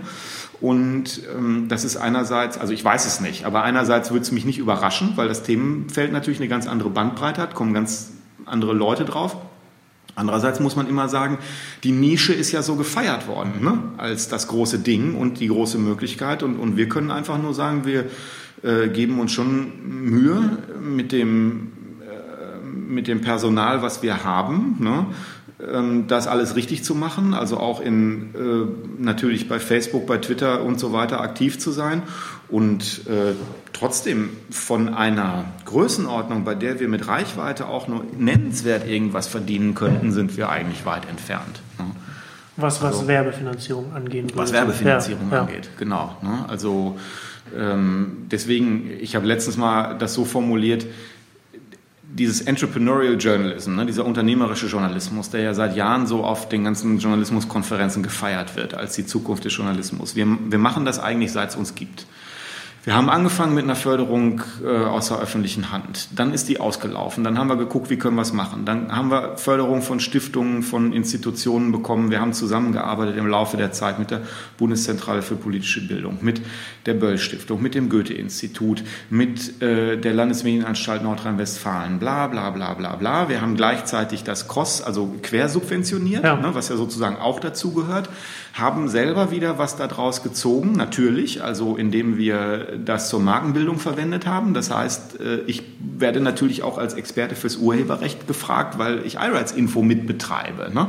[0.61, 4.45] Und ähm, das ist einerseits, also ich weiß es nicht, aber einerseits würde es mich
[4.45, 8.13] nicht überraschen, weil das Themenfeld natürlich eine ganz andere Bandbreite hat, kommen ganz
[8.47, 9.37] andere Leute drauf.
[10.17, 11.39] Andererseits muss man immer sagen,
[11.85, 13.79] die Nische ist ja so gefeiert worden ne?
[13.97, 16.43] als das große Ding und die große Möglichkeit.
[16.43, 18.07] Und, und wir können einfach nur sagen, wir
[18.63, 19.73] äh, geben uns schon
[20.05, 21.73] Mühe mit dem,
[22.91, 24.77] mit dem Personal, was wir haben.
[24.81, 25.07] Ne?
[25.69, 30.63] Ähm, das alles richtig zu machen, also auch in äh, natürlich bei Facebook, bei Twitter
[30.63, 32.03] und so weiter aktiv zu sein
[32.49, 33.35] und äh,
[33.73, 40.13] trotzdem von einer Größenordnung, bei der wir mit Reichweite auch nur nennenswert irgendwas verdienen könnten,
[40.13, 41.61] sind wir eigentlich weit entfernt.
[41.79, 41.87] Ne?
[42.57, 44.33] Was, was also, Werbefinanzierung angeht.
[44.37, 45.79] Was Werbefinanzierung ja, angeht, ja.
[45.79, 46.17] genau.
[46.23, 46.45] Ne?
[46.49, 46.99] Also
[47.57, 50.87] ähm, deswegen, ich habe letztens mal das so formuliert,
[52.13, 56.99] dieses Entrepreneurial Journalism, ne, dieser unternehmerische Journalismus, der ja seit Jahren so auf den ganzen
[56.99, 60.17] Journalismuskonferenzen gefeiert wird als die Zukunft des Journalismus.
[60.17, 62.07] Wir, wir machen das eigentlich, seit es uns gibt.
[62.83, 66.09] Wir haben angefangen mit einer Förderung äh, aus der öffentlichen Hand.
[66.17, 67.25] Dann ist die ausgelaufen.
[67.25, 68.65] Dann haben wir geguckt, wie können wir es machen.
[68.65, 72.11] Dann haben wir Förderung von Stiftungen, von Institutionen bekommen.
[72.11, 74.23] Wir haben zusammengearbeitet im Laufe der Zeit mit der
[74.57, 76.41] Bundeszentrale für politische Bildung, mit
[76.87, 82.97] der Böll Stiftung, mit dem Goethe-Institut, mit äh, der Landesmedienanstalt Nordrhein-Westfalen, bla bla bla bla
[82.97, 83.29] bla.
[83.29, 86.37] Wir haben gleichzeitig das Cross, also quersubventioniert, ja.
[86.37, 88.09] ne, was ja sozusagen auch dazu gehört,
[88.53, 94.55] haben selber wieder was daraus gezogen, natürlich, also indem wir das zur Markenbildung verwendet haben.
[94.55, 99.53] Das heißt, äh, ich werde natürlich auch als Experte fürs Urheberrecht gefragt, weil ich iRights
[99.53, 100.71] Info mitbetreibe.
[100.75, 100.89] Ne?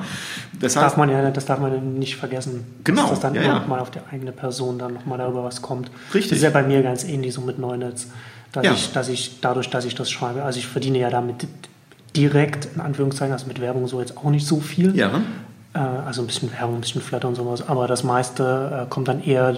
[0.59, 2.65] Das, heißt, darf man ja, das darf man nicht vergessen.
[2.83, 3.01] Genau.
[3.01, 3.59] Dass das dann ja, ja.
[3.59, 5.91] nochmal auf die eigene Person dann nochmal darüber was kommt.
[6.13, 6.29] Richtig.
[6.29, 8.07] Das ist ja bei mir ganz ähnlich so mit Neunetz.
[8.51, 8.73] Dass, ja.
[8.73, 11.47] ich, dass ich dadurch, dass ich das schreibe, also ich verdiene ja damit
[12.15, 14.95] direkt, in Anführungszeichen, also mit Werbung so jetzt auch nicht so viel.
[14.95, 15.21] Ja.
[15.73, 17.67] Äh, also ein bisschen Werbung, ein bisschen Flatter und sowas.
[17.67, 19.57] Aber das meiste äh, kommt dann eher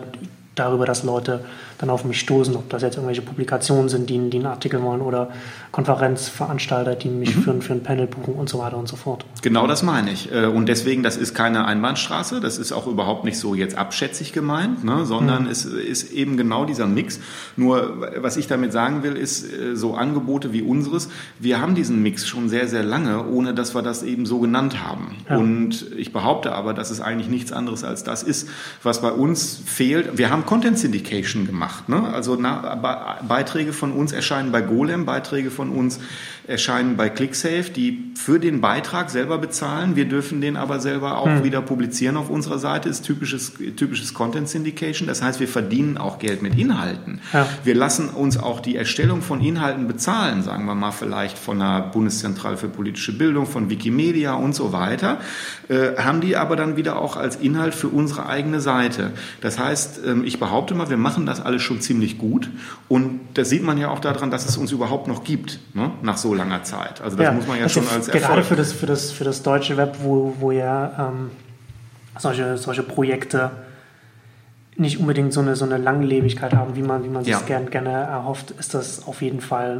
[0.55, 1.43] darüber, dass Leute
[1.83, 5.01] dann auf mich stoßen, ob das jetzt irgendwelche Publikationen sind, die, die einen Artikel wollen
[5.01, 5.31] oder
[5.73, 7.41] Konferenzveranstalter, die mich mhm.
[7.41, 9.25] für, für ein Panel buchen und so weiter und so fort.
[9.41, 10.31] Genau das meine ich.
[10.31, 14.31] Äh, und deswegen, das ist keine Einbahnstraße, das ist auch überhaupt nicht so jetzt abschätzig
[14.31, 15.49] gemeint, ne, sondern mhm.
[15.49, 17.19] es ist eben genau dieser Mix.
[17.57, 22.01] Nur, was ich damit sagen will, ist, äh, so Angebote wie unseres, wir haben diesen
[22.01, 25.17] Mix schon sehr, sehr lange, ohne dass wir das eben so genannt haben.
[25.29, 25.35] Ja.
[25.35, 28.47] Und ich behaupte aber, dass es eigentlich nichts anderes als das ist,
[28.83, 30.17] was bei uns fehlt.
[30.17, 31.89] Wir haben Content Syndication gemacht gemacht.
[31.89, 32.13] Ne?
[32.13, 32.75] Also na,
[33.27, 35.99] Beiträge von uns erscheinen bei Golem, Beiträge von uns
[36.47, 39.95] erscheinen bei ClickSafe, die für den Beitrag selber bezahlen.
[39.95, 41.43] Wir dürfen den aber selber auch hm.
[41.43, 42.89] wieder publizieren auf unserer Seite.
[42.89, 45.07] Das ist typisches, typisches Content Syndication.
[45.07, 47.21] Das heißt, wir verdienen auch Geld mit Inhalten.
[47.31, 47.47] Ja.
[47.63, 51.81] Wir lassen uns auch die Erstellung von Inhalten bezahlen, sagen wir mal vielleicht von der
[51.81, 55.19] Bundeszentrale für politische Bildung, von Wikimedia und so weiter,
[55.69, 59.11] äh, haben die aber dann wieder auch als Inhalt für unsere eigene Seite.
[59.41, 62.49] Das heißt, ähm, ich behaupte mal, wir machen das alles schon ziemlich gut
[62.89, 65.91] und das sieht man ja auch daran, dass es uns überhaupt noch gibt, ne?
[66.01, 67.01] nach so langer Zeit.
[67.01, 68.23] Also das ja, muss man ja schon als Erfolg.
[68.23, 71.31] Gerade für das, für das, für das deutsche Web, wo, wo ja ähm,
[72.17, 73.51] solche, solche Projekte
[74.75, 77.41] nicht unbedingt so eine, so eine Langlebigkeit haben, wie man, wie man sich ja.
[77.41, 79.79] gern, gerne erhofft, ist das auf jeden Fall,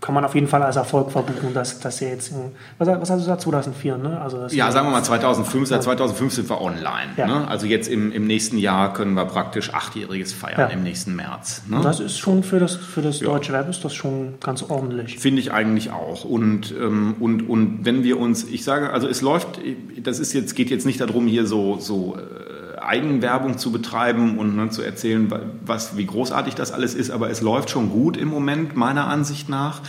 [0.00, 2.32] kann man auf jeden Fall als Erfolg verbuchen, dass, dass er jetzt,
[2.78, 4.20] was, was hast du gesagt, 2004, ne?
[4.20, 7.12] Also ja, sagen wir mal 2005, seit 2005 sind wir online.
[7.16, 7.26] Ja.
[7.26, 7.48] Ne?
[7.48, 10.66] Also jetzt im, im nächsten Jahr können wir praktisch Achtjähriges feiern, ja.
[10.66, 11.62] im nächsten März.
[11.68, 11.80] Ne?
[11.82, 15.18] Das ist schon für das, für das deutsche Web ist das schon ganz ordentlich.
[15.18, 16.24] Finde ich eigentlich auch.
[16.24, 19.60] Und, ähm, und, und wenn wir uns, ich sage, also es läuft,
[20.02, 22.53] das ist jetzt, geht jetzt nicht darum, hier so, so äh,
[22.86, 25.32] Eigenwerbung zu betreiben und ne, zu erzählen,
[25.64, 29.48] was, wie großartig das alles ist, aber es läuft schon gut im Moment, meiner Ansicht
[29.48, 29.80] nach.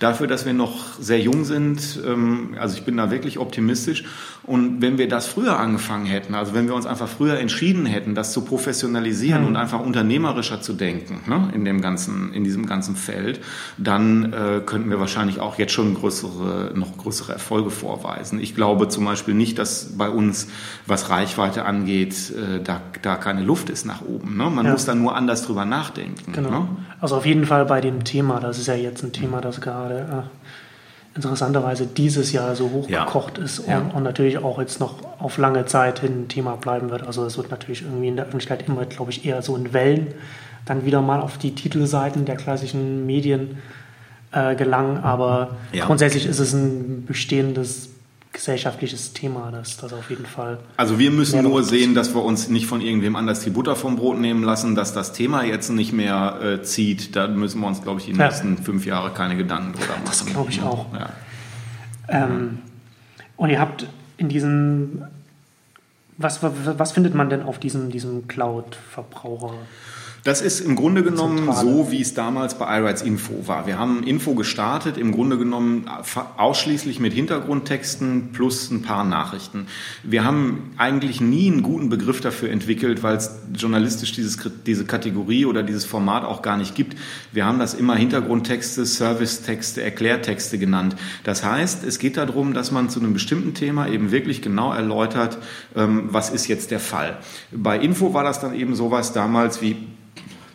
[0.00, 4.04] Dafür, dass wir noch sehr jung sind, ähm, also ich bin da wirklich optimistisch.
[4.46, 8.14] Und wenn wir das früher angefangen hätten, also wenn wir uns einfach früher entschieden hätten,
[8.14, 9.48] das zu professionalisieren mhm.
[9.48, 13.40] und einfach unternehmerischer zu denken ne, in, dem ganzen, in diesem ganzen Feld,
[13.78, 18.38] dann äh, könnten wir wahrscheinlich auch jetzt schon größere, noch größere Erfolge vorweisen.
[18.38, 20.48] Ich glaube zum Beispiel nicht, dass bei uns,
[20.86, 24.36] was Reichweite angeht, äh, da, da keine Luft ist nach oben.
[24.36, 24.50] Ne?
[24.50, 24.72] Man ja.
[24.72, 26.32] muss da nur anders drüber nachdenken.
[26.32, 26.50] Genau.
[26.50, 26.68] Ne?
[27.00, 29.98] Also auf jeden Fall bei dem Thema, das ist ja jetzt ein Thema, das gerade
[29.98, 33.44] äh, interessanterweise dieses Jahr so hochgekocht ja.
[33.44, 33.78] ist und, ja.
[33.94, 37.06] und, natürlich auch jetzt noch auf lange Zeit hin ein Thema bleiben wird.
[37.06, 40.08] Also es wird natürlich irgendwie in der Öffentlichkeit immer, glaube ich, eher so in Wellen
[40.66, 43.58] dann wieder mal auf die Titelseiten der klassischen Medien
[44.32, 44.98] äh, gelangen.
[44.98, 47.90] Aber grundsätzlich ist es ein bestehendes
[48.34, 50.58] gesellschaftliches Thema, das, das auf jeden Fall.
[50.76, 53.96] Also wir müssen nur sehen, dass wir uns nicht von irgendwem anders die Butter vom
[53.96, 57.16] Brot nehmen lassen, dass das Thema jetzt nicht mehr äh, zieht.
[57.16, 58.26] Da müssen wir uns, glaube ich, die ja.
[58.26, 60.02] nächsten fünf Jahre keine Gedanken drüber machen.
[60.04, 60.86] Das glaube ich auch.
[60.92, 61.10] Ja.
[62.08, 62.58] Ähm,
[63.36, 63.86] und ihr habt
[64.18, 65.04] in diesem,
[66.18, 69.54] was, was findet man denn auf diesem, diesem Cloud-Verbraucher?
[70.24, 71.70] Das ist im Grunde genommen Zentrale.
[71.70, 73.66] so, wie es damals bei iRights Info war.
[73.66, 75.84] Wir haben Info gestartet, im Grunde genommen
[76.38, 79.66] ausschließlich mit Hintergrundtexten plus ein paar Nachrichten.
[80.02, 85.44] Wir haben eigentlich nie einen guten Begriff dafür entwickelt, weil es journalistisch dieses, diese Kategorie
[85.44, 86.96] oder dieses Format auch gar nicht gibt.
[87.32, 90.96] Wir haben das immer Hintergrundtexte, Servicetexte, Erklärtexte genannt.
[91.24, 95.36] Das heißt, es geht darum, dass man zu einem bestimmten Thema eben wirklich genau erläutert,
[95.76, 97.18] ähm, was ist jetzt der Fall.
[97.52, 99.76] Bei Info war das dann eben sowas damals wie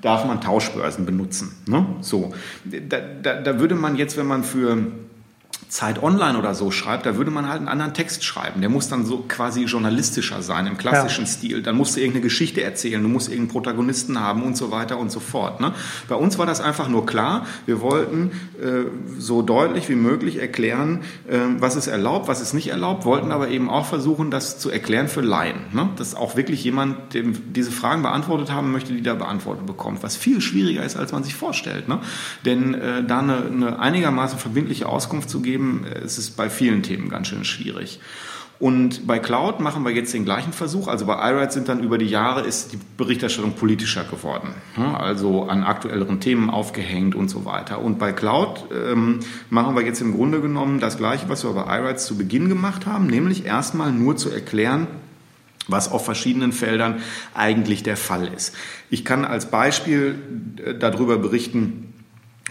[0.02, 1.56] darf man Tauschbörsen benutzen.
[1.68, 1.86] Ne?
[2.02, 2.34] So,
[2.66, 4.78] da, da, da würde man jetzt, wenn man für
[5.68, 8.62] Zeit Online oder so schreibt, da würde man halt einen anderen Text schreiben.
[8.62, 11.32] Der muss dann so quasi journalistischer sein, im klassischen ja.
[11.32, 11.62] Stil.
[11.62, 15.12] Dann musst du irgendeine Geschichte erzählen, du musst irgendeinen Protagonisten haben und so weiter und
[15.12, 15.60] so fort.
[15.60, 15.74] Ne?
[16.08, 17.46] Bei uns war das einfach nur klar.
[17.68, 22.70] Wir wollten äh, so deutlich wie möglich erklären, äh, was ist erlaubt, was ist nicht
[22.70, 25.58] erlaubt, wollten aber eben auch versuchen, das zu erklären für Laien.
[25.72, 25.90] Ne?
[25.98, 30.02] Dass auch wirklich jemand, dem diese Fragen beantwortet haben möchte, die da beantwortet bekommt.
[30.02, 31.88] Was viel schwieriger ist, als man sich vorstellt.
[31.88, 32.00] Ne?
[32.44, 35.86] Denn äh, da eine, eine einigermaßen verbindliche Auskunft zu geben, geben.
[36.06, 38.00] Es ist bei vielen Themen ganz schön schwierig.
[38.60, 40.90] Und bei Cloud machen wir jetzt den gleichen Versuch.
[40.90, 44.50] Also bei iRight sind dann über die Jahre ist die Berichterstattung politischer geworden.
[44.96, 47.80] Also an aktuelleren Themen aufgehängt und so weiter.
[47.80, 51.80] Und bei Cloud ähm, machen wir jetzt im Grunde genommen das Gleiche, was wir bei
[51.80, 54.88] iRight zu Beginn gemacht haben, nämlich erstmal nur zu erklären,
[55.70, 57.02] was auf verschiedenen Feldern
[57.34, 58.54] eigentlich der Fall ist.
[58.90, 60.16] Ich kann als Beispiel
[60.66, 61.89] äh, darüber berichten,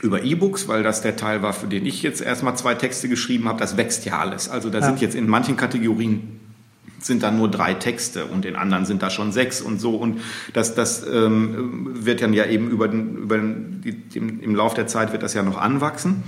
[0.02, 3.48] über E-Books, weil das der Teil war, für den ich jetzt erstmal zwei Texte geschrieben
[3.48, 3.58] habe.
[3.58, 4.48] Das wächst ja alles.
[4.48, 4.86] Also da ja.
[4.86, 6.40] sind jetzt in manchen Kategorien
[7.00, 9.96] sind da nur drei Texte und in anderen sind da schon sechs und so.
[9.96, 10.20] Und
[10.52, 14.74] das, das ähm, wird dann ja eben über den, über den, die, im, im Lauf
[14.74, 16.22] der Zeit wird das ja noch anwachsen.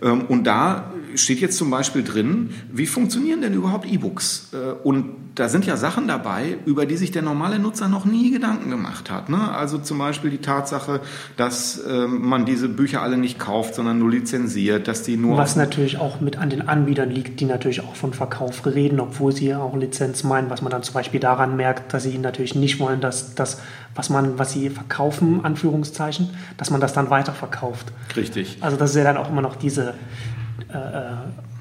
[0.00, 4.50] Ähm, und da steht jetzt zum Beispiel drin, wie funktionieren denn überhaupt E-Books?
[4.52, 8.30] Äh, und da sind ja Sachen dabei, über die sich der normale Nutzer noch nie
[8.30, 9.28] Gedanken gemacht hat.
[9.28, 9.50] Ne?
[9.50, 11.00] Also zum Beispiel die Tatsache,
[11.36, 15.38] dass ähm, man diese Bücher alle nicht kauft, sondern nur lizenziert, dass die nur.
[15.38, 19.32] Was natürlich auch mit an den Anbietern liegt, die natürlich auch von Verkauf reden, obwohl
[19.32, 22.78] sie auch Lizenz meinen, was man dann zum Beispiel daran merkt, dass sie natürlich nicht
[22.78, 23.60] wollen, dass das,
[23.94, 27.92] was man, was sie verkaufen, Anführungszeichen, dass man das dann weiterverkauft.
[28.16, 28.58] Richtig.
[28.60, 29.94] Also das ist ja dann auch immer noch diese
[30.70, 31.51] äh, äh,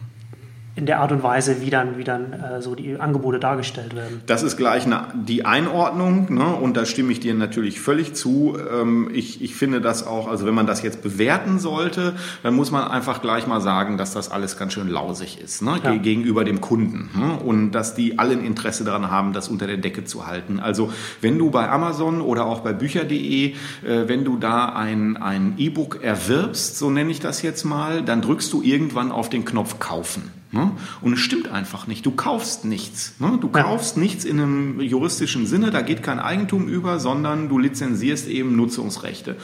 [0.75, 4.21] in der Art und Weise, wie dann, wie dann äh, so die Angebote dargestellt werden.
[4.25, 6.45] Das ist gleich eine, die Einordnung ne?
[6.45, 8.57] und da stimme ich dir natürlich völlig zu.
[8.71, 12.71] Ähm, ich, ich finde das auch, also wenn man das jetzt bewerten sollte, dann muss
[12.71, 15.77] man einfach gleich mal sagen, dass das alles ganz schön lausig ist ne?
[15.83, 15.95] Ja.
[15.95, 17.37] gegenüber dem Kunden ne?
[17.43, 20.61] und dass die alle ein Interesse daran haben, das unter der Decke zu halten.
[20.61, 23.53] Also wenn du bei Amazon oder auch bei Bücher.de, äh,
[23.83, 28.51] wenn du da ein ein E-Book erwirbst, so nenne ich das jetzt mal, dann drückst
[28.53, 30.40] du irgendwann auf den Knopf kaufen.
[30.53, 30.71] Ne?
[31.01, 32.05] Und es stimmt einfach nicht.
[32.05, 33.13] Du kaufst nichts.
[33.19, 33.37] Ne?
[33.39, 34.01] Du kaufst ja.
[34.01, 39.37] nichts in einem juristischen Sinne, da geht kein Eigentum über, sondern du lizenzierst eben Nutzungsrechte.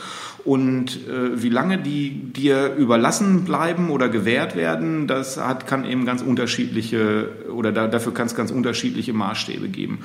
[0.48, 6.06] Und äh, wie lange die dir überlassen bleiben oder gewährt werden, das hat, kann eben
[6.06, 10.00] ganz unterschiedliche oder da, dafür kann es ganz unterschiedliche Maßstäbe geben.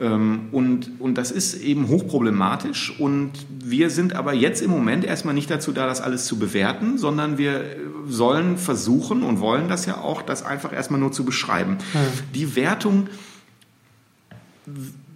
[0.00, 2.98] Ähm, und, und das ist eben hochproblematisch.
[2.98, 6.96] Und wir sind aber jetzt im Moment erstmal nicht dazu da, das alles zu bewerten,
[6.96, 7.62] sondern wir
[8.08, 11.76] sollen versuchen und wollen das ja auch, das einfach erstmal nur zu beschreiben.
[11.92, 12.00] Ja.
[12.34, 13.08] Die Wertung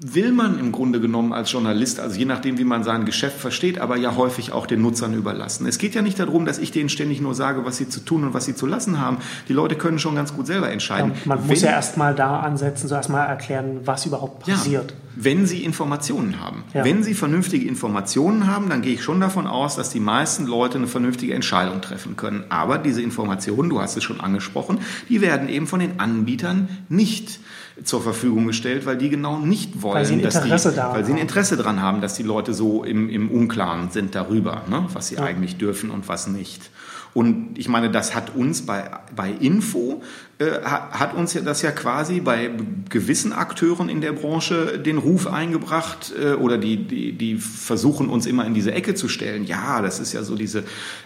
[0.01, 3.79] will man im Grunde genommen als Journalist, also je nachdem, wie man sein Geschäft versteht,
[3.79, 5.67] aber ja häufig auch den Nutzern überlassen.
[5.67, 8.25] Es geht ja nicht darum, dass ich denen ständig nur sage, was sie zu tun
[8.25, 9.19] und was sie zu lassen haben.
[9.49, 11.13] Die Leute können schon ganz gut selber entscheiden.
[11.13, 14.91] Ja, man wenn, muss ja erstmal da ansetzen, so erstmal erklären, was überhaupt passiert.
[14.91, 16.65] Ja, wenn sie Informationen haben.
[16.75, 16.85] Ja.
[16.85, 20.77] Wenn sie vernünftige Informationen haben, dann gehe ich schon davon aus, dass die meisten Leute
[20.77, 22.45] eine vernünftige Entscheidung treffen können.
[22.51, 24.79] Aber diese Informationen, du hast es schon angesprochen,
[25.09, 27.41] die werden eben von den Anbietern nicht
[27.85, 31.13] zur Verfügung gestellt, weil die genau nicht wollen, weil sie ein Interesse, die, weil sie
[31.13, 35.09] ein Interesse daran haben, dass die Leute so im, im Unklaren sind darüber, ne, was
[35.09, 35.23] sie ja.
[35.23, 36.71] eigentlich dürfen und was nicht.
[37.13, 40.03] Und ich meine, das hat uns bei, bei Info
[40.39, 42.51] hat uns ja das ja quasi bei
[42.91, 48.27] gewissen Akteuren in der Branche den Ruf eingebracht äh, oder die, die, die versuchen uns
[48.27, 49.45] immer in diese Ecke zu stellen.
[49.45, 50.65] Ja, das ist ja so diese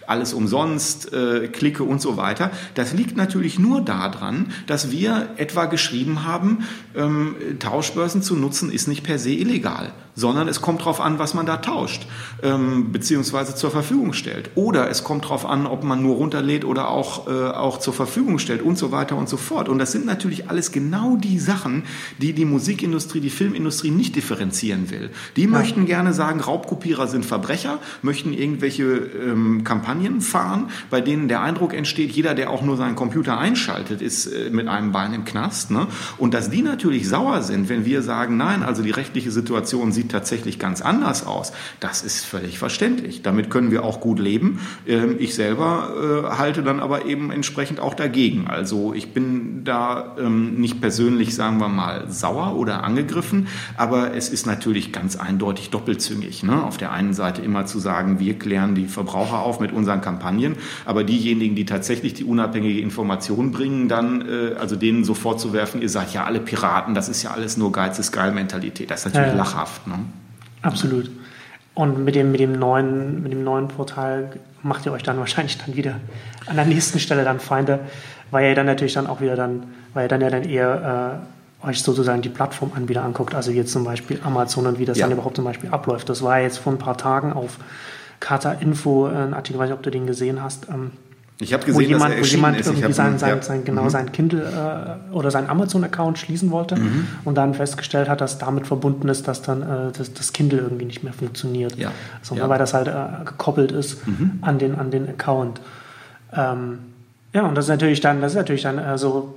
[0.09, 2.51] alles umsonst, äh, Klicke und so weiter.
[2.75, 6.65] Das liegt natürlich nur daran, dass wir etwa geschrieben haben,
[6.97, 11.35] ähm, Tauschbörsen zu nutzen ist nicht per se illegal, sondern es kommt darauf an, was
[11.35, 12.09] man da tauscht,
[12.43, 14.51] ähm, beziehungsweise zur Verfügung stellt.
[14.57, 18.41] Oder es kommt darauf an, ob man nur runterlädt oder auch, äh, auch zur Verfügung
[18.41, 19.69] stellt und so weiter und so fort.
[19.69, 21.85] Und das sind natürlich alles genau die Sachen,
[22.19, 25.11] die die Musikindustrie, die Filmindustrie nicht differenzieren will.
[25.37, 25.49] Die ja.
[25.49, 31.75] möchten gerne sagen, Raubkopierer sind Verbrecher, möchten irgendwelche ähm, Kampagnen fahren, bei denen der Eindruck
[31.75, 35.71] entsteht, jeder, der auch nur seinen Computer einschaltet, ist äh, mit einem Bein im Knast.
[35.71, 35.87] Ne?
[36.19, 40.11] Und dass die natürlich sauer sind, wenn wir sagen, nein, also die rechtliche Situation sieht
[40.11, 43.23] tatsächlich ganz anders aus, das ist völlig verständlich.
[43.23, 44.61] Damit können wir auch gut leben.
[44.87, 48.47] Ähm, ich selber äh, halte dann aber eben entsprechend auch dagegen.
[48.47, 54.29] Also ich bin da ähm, nicht persönlich, sagen wir mal, sauer oder angegriffen, aber es
[54.29, 56.43] ist natürlich ganz eindeutig doppelzüngig.
[56.43, 56.63] Ne?
[56.65, 60.57] Auf der einen Seite immer zu sagen, wir klären die Verbraucher auf mit unseren Kampagnen,
[60.85, 65.89] aber diejenigen, die tatsächlich die unabhängige Information bringen, dann äh, also denen so vorzuwerfen, ihr
[65.89, 68.91] seid ja alle Piraten, das ist ja alles nur Geiz ist geil Mentalität.
[68.91, 69.39] Das ist natürlich ja, ja.
[69.39, 69.87] lachhaft.
[69.87, 69.95] Ne?
[70.63, 71.11] Absolut.
[71.75, 75.59] Und mit dem, mit, dem neuen, mit dem neuen Portal macht ihr euch dann wahrscheinlich
[75.59, 75.97] dann wieder
[76.47, 77.81] an der nächsten Stelle dann Feinde,
[78.31, 79.65] weil ihr dann natürlich dann auch wieder dann,
[79.95, 81.21] weil ihr dann ja dann eher
[81.63, 84.85] äh, euch sozusagen die Plattform an wieder anguckt, also jetzt zum Beispiel Amazon und wie
[84.85, 85.07] das ja.
[85.07, 86.09] dann überhaupt zum Beispiel abläuft.
[86.09, 87.59] Das war jetzt vor ein paar Tagen auf
[88.19, 90.69] Kata Info ein Artikel, weiß nicht, ob du den gesehen hast.
[90.69, 90.93] Ähm,
[91.41, 92.67] ich habe gesehen, jemand, dass er wo jemand ist.
[92.67, 93.43] irgendwie sein, sein, ja.
[93.43, 93.91] sein, genau, mhm.
[93.91, 94.43] sein Kindle
[95.11, 97.07] äh, oder sein Amazon-Account schließen wollte mhm.
[97.25, 100.85] und dann festgestellt hat, dass damit verbunden ist, dass dann äh, das, das, Kindle irgendwie
[100.85, 101.77] nicht mehr funktioniert.
[101.77, 101.93] Ja.
[102.21, 102.47] So, ja.
[102.49, 104.39] Weil das halt äh, gekoppelt ist mhm.
[104.43, 105.63] an, den, an den Account.
[106.37, 106.79] Ähm,
[107.33, 109.37] ja, und das ist natürlich dann, das ist natürlich dann äh, so,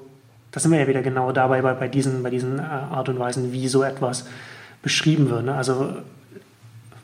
[0.51, 3.19] da sind wir ja wieder genau dabei bei, bei diesen, bei diesen äh, Art und
[3.19, 4.25] Weisen, wie so etwas
[4.81, 5.45] beschrieben wird.
[5.45, 5.53] Ne?
[5.55, 5.93] Also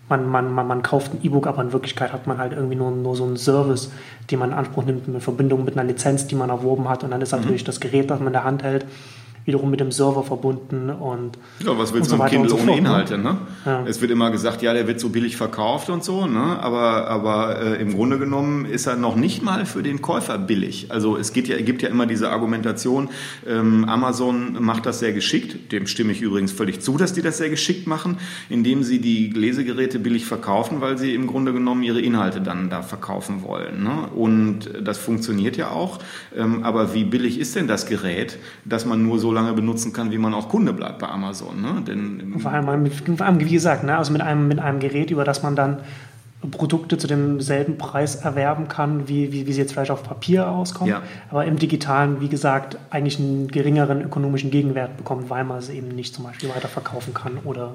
[0.09, 2.91] man, man, man, man kauft ein E-Book, aber in Wirklichkeit hat man halt irgendwie nur,
[2.91, 3.91] nur so einen Service,
[4.31, 7.03] den man in Anspruch nimmt, in Verbindung mit einer Lizenz, die man erworben hat.
[7.03, 7.41] Und dann ist mhm.
[7.41, 8.85] natürlich das Gerät, das man in der Hand hält,
[9.49, 12.67] wiederum mit dem Server verbunden und ja was willst du so mit Kindle so ohne
[12.67, 12.77] ne?
[12.77, 13.37] Inhalte ne?
[13.65, 13.83] Ja.
[13.87, 17.59] es wird immer gesagt ja der wird so billig verkauft und so ne aber aber
[17.59, 21.33] äh, im Grunde genommen ist er noch nicht mal für den Käufer billig also es
[21.33, 23.09] geht ja gibt ja immer diese Argumentation
[23.47, 27.39] ähm, Amazon macht das sehr geschickt dem stimme ich übrigens völlig zu dass die das
[27.39, 28.17] sehr geschickt machen
[28.49, 32.83] indem sie die Lesegeräte billig verkaufen weil sie im Grunde genommen ihre Inhalte dann da
[32.83, 34.09] verkaufen wollen ne?
[34.15, 35.97] und das funktioniert ja auch
[36.37, 40.11] ähm, aber wie billig ist denn das Gerät dass man nur so lange benutzen kann,
[40.11, 41.61] wie man auch Kunde bleibt bei Amazon.
[41.61, 41.81] Ne?
[41.85, 43.97] Denn, vor, allem, vor allem, wie gesagt, ne?
[43.97, 45.77] also mit einem, mit einem Gerät, über das man dann
[46.51, 50.93] Produkte zu demselben Preis erwerben kann, wie, wie, wie sie jetzt vielleicht auf Papier auskommen,
[50.93, 51.01] ja.
[51.29, 55.89] aber im Digitalen, wie gesagt, eigentlich einen geringeren ökonomischen Gegenwert bekommt, weil man es eben
[55.89, 57.73] nicht zum Beispiel weiterverkaufen kann oder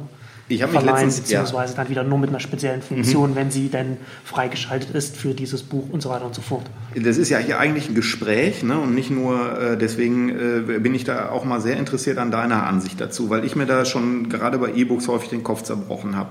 [0.49, 1.77] ich habe mich letztens, beziehungsweise ja.
[1.79, 3.37] dann wieder nur mit einer speziellen Funktion, mhm.
[3.37, 6.67] wenn sie denn freigeschaltet ist für dieses Buch und so weiter und so fort.
[6.95, 8.79] Das ist ja hier eigentlich ein Gespräch ne?
[8.79, 12.67] und nicht nur, äh, deswegen äh, bin ich da auch mal sehr interessiert an deiner
[12.67, 16.31] Ansicht dazu, weil ich mir da schon gerade bei E-Books häufig den Kopf zerbrochen habe.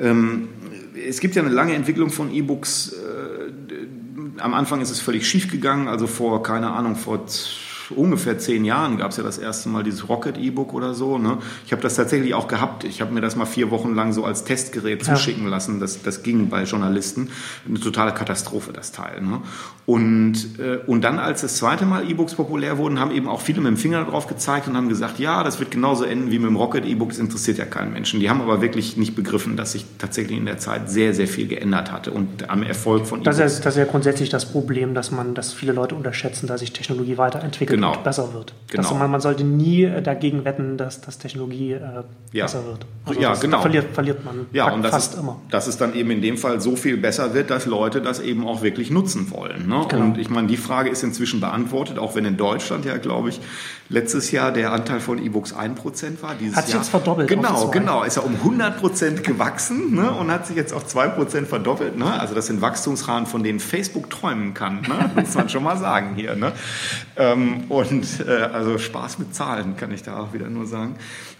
[0.00, 0.48] Ähm,
[1.06, 2.92] es gibt ja eine lange Entwicklung von E-Books.
[2.92, 7.26] Äh, am Anfang ist es völlig schief gegangen, also vor, keine Ahnung, vor
[7.96, 11.18] ungefähr zehn Jahren gab es ja das erste Mal dieses Rocket E-Book oder so.
[11.18, 11.38] Ne?
[11.66, 12.84] Ich habe das tatsächlich auch gehabt.
[12.84, 15.14] Ich habe mir das mal vier Wochen lang so als Testgerät ja.
[15.14, 15.80] zuschicken lassen.
[15.80, 17.30] Das, das ging bei Journalisten.
[17.68, 19.20] Eine totale Katastrophe, das Teil.
[19.20, 19.40] Ne?
[19.86, 23.60] Und, äh, und dann, als das zweite Mal E-Books populär wurden, haben eben auch viele
[23.60, 26.48] mit dem Finger drauf gezeigt und haben gesagt, ja, das wird genauso enden wie mit
[26.48, 27.10] dem Rocket E-Book.
[27.10, 28.20] Das interessiert ja keinen Menschen.
[28.20, 31.48] Die haben aber wirklich nicht begriffen, dass sich tatsächlich in der Zeit sehr, sehr viel
[31.48, 33.36] geändert hatte und am Erfolg von E-Books.
[33.36, 36.60] Das ist, das ist ja grundsätzlich das Problem, dass man, dass viele Leute unterschätzen, dass
[36.60, 37.83] sich Technologie weiterentwickelt genau.
[37.92, 38.54] Und besser wird.
[38.70, 38.94] Genau.
[38.94, 41.80] Man, man, sollte nie äh, dagegen wetten, dass, dass Technologie äh,
[42.32, 42.44] ja.
[42.44, 42.86] besser wird.
[43.04, 43.60] Also ja, das, genau.
[43.60, 45.40] Verliert, verliert man ja, und fast ist, immer.
[45.50, 48.46] Dass es dann eben in dem Fall so viel besser wird, dass Leute das eben
[48.46, 49.68] auch wirklich nutzen wollen.
[49.68, 49.86] Ne?
[49.88, 50.04] Genau.
[50.04, 53.40] Und ich meine, die Frage ist inzwischen beantwortet, auch wenn in Deutschland ja, glaube ich,
[53.88, 56.34] letztes Jahr der Anteil von E-Books 1% war.
[56.34, 57.28] Dieses hat sich Jahr, jetzt verdoppelt.
[57.28, 58.02] Genau, genau.
[58.02, 60.10] Ist er um 100% gewachsen ne?
[60.10, 61.98] und hat sich jetzt auf 2% verdoppelt.
[61.98, 62.18] Ne?
[62.18, 64.82] Also das sind Wachstumsraten, von denen Facebook träumen kann.
[64.82, 65.10] Ne?
[65.20, 66.34] Muss man schon mal sagen hier.
[66.34, 66.52] Ne?
[67.16, 70.96] Ähm, und äh, also Spaß mit Zahlen, kann ich da auch wieder nur sagen.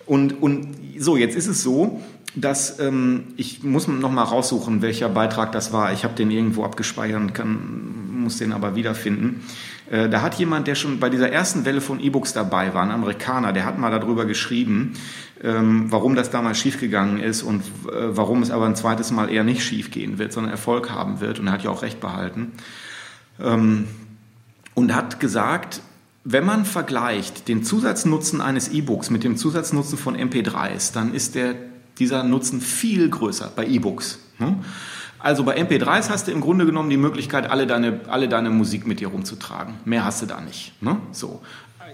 [0.07, 2.02] Und, und so, jetzt ist es so,
[2.37, 5.92] dass ähm, ich muss noch mal raussuchen, welcher Beitrag das war.
[5.92, 9.42] Ich habe den irgendwo abgespeichert kann, muss den aber wiederfinden.
[9.90, 12.90] Äh, da hat jemand, der schon bei dieser ersten Welle von E-Books dabei war, ein
[12.90, 14.94] Amerikaner, der hat mal darüber geschrieben,
[15.42, 19.44] ähm, warum das damals schiefgegangen ist und äh, warum es aber ein zweites Mal eher
[19.44, 21.38] nicht schiefgehen wird, sondern Erfolg haben wird.
[21.38, 22.52] Und er hat ja auch recht behalten.
[23.40, 23.86] Ähm,
[24.74, 25.82] und hat gesagt,
[26.24, 31.54] wenn man vergleicht den Zusatznutzen eines E-Books mit dem Zusatznutzen von MP3s, dann ist der,
[31.98, 34.18] dieser Nutzen viel größer bei E-Books.
[35.24, 38.87] Also bei MP3s hast du im Grunde genommen die Möglichkeit, alle deine, alle deine Musik
[38.87, 39.76] mit dir rumzutragen.
[39.87, 40.74] Mehr hast du da nicht.
[40.82, 40.98] Ne?
[41.12, 41.40] So.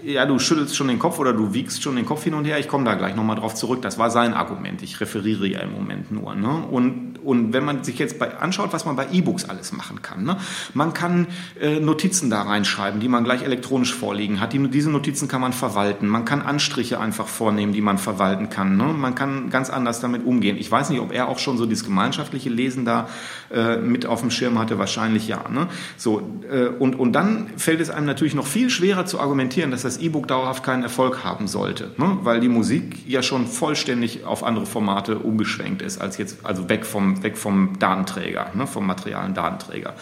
[0.03, 2.59] Ja, du schüttelst schon den Kopf oder du wiegst schon den Kopf hin und her.
[2.59, 3.81] Ich komme da gleich nochmal drauf zurück.
[3.81, 4.81] Das war sein Argument.
[4.81, 6.33] Ich referiere ja im Moment nur.
[6.35, 6.65] Ne?
[6.69, 10.23] Und, und wenn man sich jetzt bei, anschaut, was man bei E-Books alles machen kann.
[10.23, 10.37] Ne?
[10.73, 11.27] Man kann
[11.59, 14.53] äh, Notizen da reinschreiben, die man gleich elektronisch vorliegen hat.
[14.53, 16.07] Die, diese Notizen kann man verwalten.
[16.07, 18.77] Man kann Anstriche einfach vornehmen, die man verwalten kann.
[18.77, 18.85] Ne?
[18.85, 20.57] Man kann ganz anders damit umgehen.
[20.57, 23.09] Ich weiß nicht, ob er auch schon so dieses gemeinschaftliche Lesen da
[23.51, 24.79] äh, mit auf dem Schirm hatte.
[24.79, 25.47] Wahrscheinlich ja.
[25.49, 25.67] Ne?
[25.97, 29.80] So, äh, und, und dann fällt es einem natürlich noch viel schwerer zu argumentieren, dass
[29.81, 32.17] das E-Book dauerhaft keinen Erfolg haben sollte, ne?
[32.23, 36.85] weil die Musik ja schon vollständig auf andere Formate umgeschwenkt ist, als jetzt, also weg
[36.85, 38.67] vom, weg vom Datenträger, ne?
[38.67, 39.93] vom materialen Datenträger.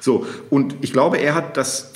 [0.00, 1.92] So, und ich glaube, er hat das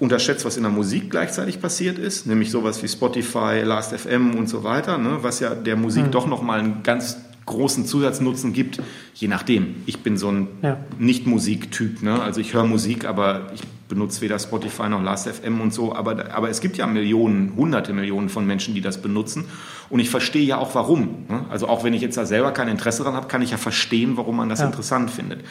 [0.00, 4.64] unterschätzt, was in der Musik gleichzeitig passiert ist, nämlich sowas wie Spotify, Last.fm und so
[4.64, 5.18] weiter, ne?
[5.22, 6.10] was ja der Musik mhm.
[6.10, 7.16] doch nochmal einen ganz
[7.46, 8.80] großen Zusatznutzen gibt,
[9.14, 9.76] je nachdem.
[9.86, 10.78] Ich bin so ein ja.
[10.98, 12.20] Nicht-Musik-Typ, ne?
[12.22, 13.62] also ich höre Musik, aber ich
[13.92, 18.30] benutze weder Spotify noch Last.fm und so, aber, aber es gibt ja Millionen, hunderte Millionen
[18.30, 19.44] von Menschen, die das benutzen
[19.90, 21.26] und ich verstehe ja auch warum.
[21.28, 21.44] Ne?
[21.50, 24.16] Also auch wenn ich jetzt da selber kein Interesse daran habe, kann ich ja verstehen,
[24.16, 24.66] warum man das ja.
[24.66, 25.44] interessant findet.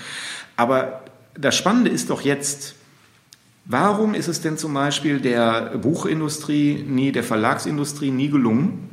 [0.57, 1.03] Aber
[1.35, 2.73] das Spannende ist doch jetzt,
[3.65, 8.89] warum ist es denn zum Beispiel der Buchindustrie nie, der Verlagsindustrie nie gelungen,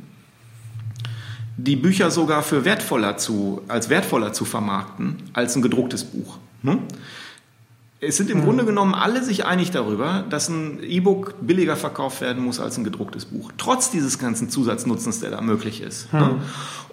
[1.57, 6.37] die Bücher sogar für wertvoller zu, als wertvoller zu vermarkten als ein gedrucktes Buch?
[6.61, 6.77] Ne?
[8.01, 8.43] Es sind im.
[8.43, 12.85] Grunde genommen alle sich einig darüber, dass ein E-Book billiger verkauft werden muss als ein
[12.85, 13.51] gedrucktes Buch.
[13.57, 16.11] Trotz dieses ganzen Zusatznutzens, der da möglich ist.
[16.13, 16.35] Ne?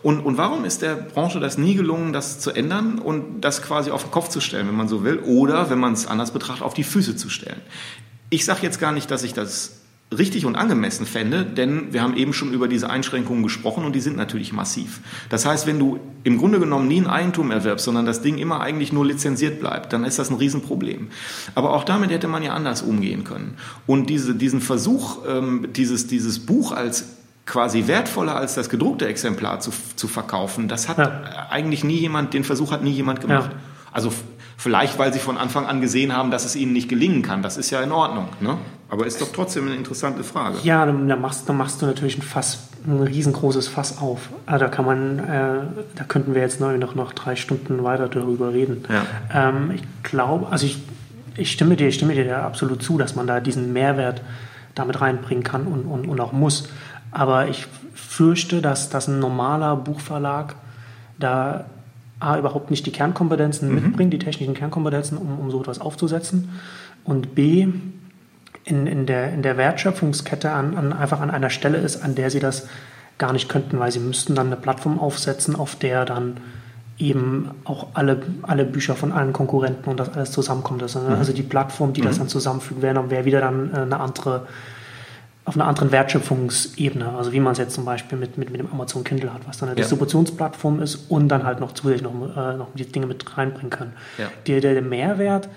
[0.02, 3.90] Und, und warum ist der Branche das nie gelungen, das zu ändern und das quasi
[3.90, 6.64] auf den Kopf zu stellen, wenn man so will, oder wenn man es anders betrachtet,
[6.64, 7.60] auf die Füße zu stellen?
[8.28, 9.80] Ich sage jetzt gar nicht, dass ich das
[10.16, 14.00] richtig und angemessen fände, denn wir haben eben schon über diese Einschränkungen gesprochen und die
[14.00, 15.00] sind natürlich massiv.
[15.30, 18.60] Das heißt, wenn du im Grunde genommen nie ein Eigentum erwirbst, sondern das Ding immer
[18.60, 21.08] eigentlich nur lizenziert bleibt, dann ist das ein Riesenproblem.
[21.56, 23.56] Aber auch damit hätte man ja anders umgehen können.
[23.86, 27.06] Und diese, diesen Versuch, ähm, dieses, dieses Buch als
[27.44, 31.48] quasi wertvoller als das gedruckte Exemplar zu, zu verkaufen, das hat ja.
[31.50, 33.50] eigentlich nie jemand, den Versuch hat nie jemand gemacht.
[33.52, 33.58] Ja.
[33.92, 34.12] Also
[34.58, 37.42] Vielleicht, weil sie von Anfang an gesehen haben, dass es ihnen nicht gelingen kann.
[37.42, 38.28] Das ist ja in Ordnung.
[38.40, 38.56] Ne?
[38.88, 40.58] Aber ist doch trotzdem eine interessante Frage.
[40.62, 44.30] Ja, dann, dann, machst, dann machst du natürlich ein Fass, ein riesengroßes Fass auf.
[44.46, 45.58] Also da kann man, äh,
[45.94, 48.84] da könnten wir jetzt noch, noch drei Stunden weiter darüber reden.
[48.88, 49.48] Ja.
[49.48, 50.78] Ähm, ich glaube, also ich,
[51.36, 54.22] ich stimme dir, ich stimme dir da absolut zu, dass man da diesen Mehrwert
[54.74, 56.68] damit reinbringen kann und, und, und auch muss.
[57.10, 60.54] Aber ich fürchte, dass, dass ein normaler Buchverlag
[61.18, 61.66] da
[62.18, 63.74] A, überhaupt nicht die Kernkompetenzen mhm.
[63.74, 66.50] mitbringt, die technischen Kernkompetenzen, um, um so etwas aufzusetzen.
[67.04, 67.68] Und B,
[68.64, 72.30] in, in, der, in der Wertschöpfungskette an, an, einfach an einer Stelle ist, an der
[72.30, 72.68] sie das
[73.18, 76.38] gar nicht könnten, weil sie müssten dann eine Plattform aufsetzen, auf der dann
[76.98, 80.82] eben auch alle, alle Bücher von allen Konkurrenten und das alles zusammenkommt.
[80.82, 81.14] Also, mhm.
[81.14, 82.06] also die Plattform, die mhm.
[82.06, 84.46] das dann zusammenfügt, wäre wär wieder dann äh, eine andere
[85.46, 88.70] auf einer anderen Wertschöpfungsebene, also wie man es jetzt zum Beispiel mit, mit, mit dem
[88.70, 89.82] Amazon Kindle hat, was dann eine ja.
[89.82, 93.92] Distributionsplattform ist und dann halt noch zusätzlich noch, äh, noch die Dinge mit reinbringen kann.
[94.18, 94.26] Ja.
[94.48, 95.48] Der, der, der, Mehrwert,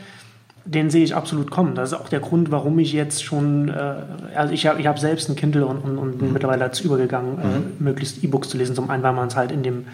[0.63, 1.73] den sehe ich absolut kommen.
[1.73, 3.95] Das ist auch der Grund, warum ich jetzt schon, äh,
[4.35, 6.33] also ich habe ich hab selbst ein Kindle und, und, und bin mhm.
[6.33, 7.53] mittlerweile dazu übergegangen, äh, mhm.
[7.79, 8.75] äh, möglichst E-Books zu lesen.
[8.75, 9.87] Zum einen, weil man es halt in dem,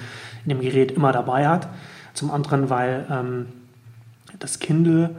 [0.43, 1.69] in dem Gerät immer dabei hat,
[2.13, 3.45] zum anderen, weil ähm,
[4.39, 5.11] das Kindle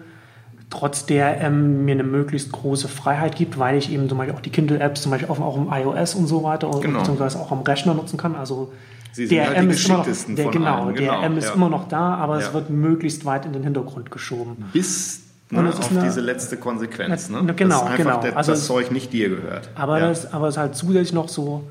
[0.71, 4.41] trotz der ähm, mir eine möglichst große Freiheit gibt, weil ich eben zum Beispiel auch
[4.41, 6.99] die Kindle-Apps zum Beispiel auch, auch im iOS und so weiter und genau.
[6.99, 8.35] beziehungsweise auch am Rechner nutzen kann.
[8.35, 8.73] Also
[9.12, 11.55] Sie DRM halt ist immer noch, der, genau, genau, DRM ist ja.
[11.55, 12.47] immer noch da, aber ja.
[12.47, 14.57] es wird möglichst weit in den Hintergrund geschoben.
[14.75, 17.31] Bis ne, auf eine, diese letzte Konsequenz.
[17.31, 17.43] Ne?
[17.57, 18.21] Genau, Dass genau.
[18.21, 19.71] Der, also, das Zeug nicht dir gehört.
[19.75, 20.09] Aber, ja.
[20.09, 21.64] das, aber es ist halt zusätzlich noch so,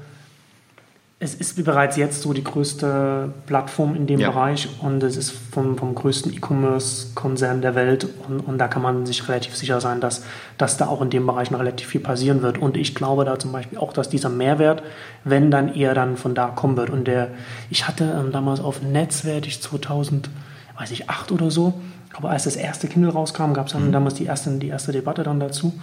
[1.18, 4.32] es ist bereits jetzt so die größte Plattform in dem ja.
[4.32, 9.06] Bereich und es ist vom, vom größten E-Commerce-Konzern der Welt und, und, da kann man
[9.06, 10.26] sich relativ sicher sein, dass,
[10.58, 12.58] dass da auch in dem Bereich noch relativ viel passieren wird.
[12.58, 14.84] Und ich glaube da zum Beispiel auch, dass dieser Mehrwert,
[15.24, 16.90] wenn dann eher dann von da kommen wird.
[16.90, 17.30] Und der,
[17.70, 20.30] ich hatte ähm, damals auf Netzwert, ich 2000,
[20.78, 21.76] weiß ich, 8 oder so,
[22.12, 23.94] aber als das erste Kindle rauskam, gab es dann mhm.
[23.94, 25.74] damals die erste, die erste Debatte dann dazu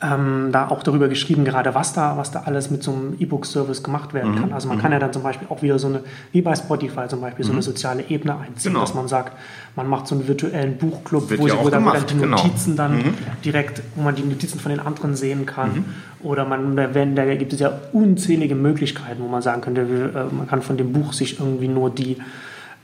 [0.00, 3.82] ähm, da auch darüber geschrieben, gerade was da, was da alles mit so einem E-Book-Service
[3.82, 4.40] gemacht werden mhm.
[4.40, 4.52] kann.
[4.52, 4.82] Also man mhm.
[4.82, 7.50] kann ja dann zum Beispiel auch wieder so eine, wie bei Spotify zum Beispiel, so
[7.50, 7.62] eine mhm.
[7.62, 8.80] soziale Ebene einziehen, genau.
[8.80, 9.32] dass man sagt,
[9.74, 12.36] man macht so einen virtuellen Buchclub, wo, ja wo dann die genau.
[12.36, 12.88] Notizen genau.
[12.88, 13.14] dann mhm.
[13.44, 15.74] direkt, wo man die Notizen von den anderen sehen kann.
[15.74, 15.84] Mhm.
[16.22, 20.46] Oder man, wenn, da gibt es ja unzählige Möglichkeiten, wo man sagen könnte, äh, man
[20.46, 22.18] kann von dem Buch sich irgendwie nur die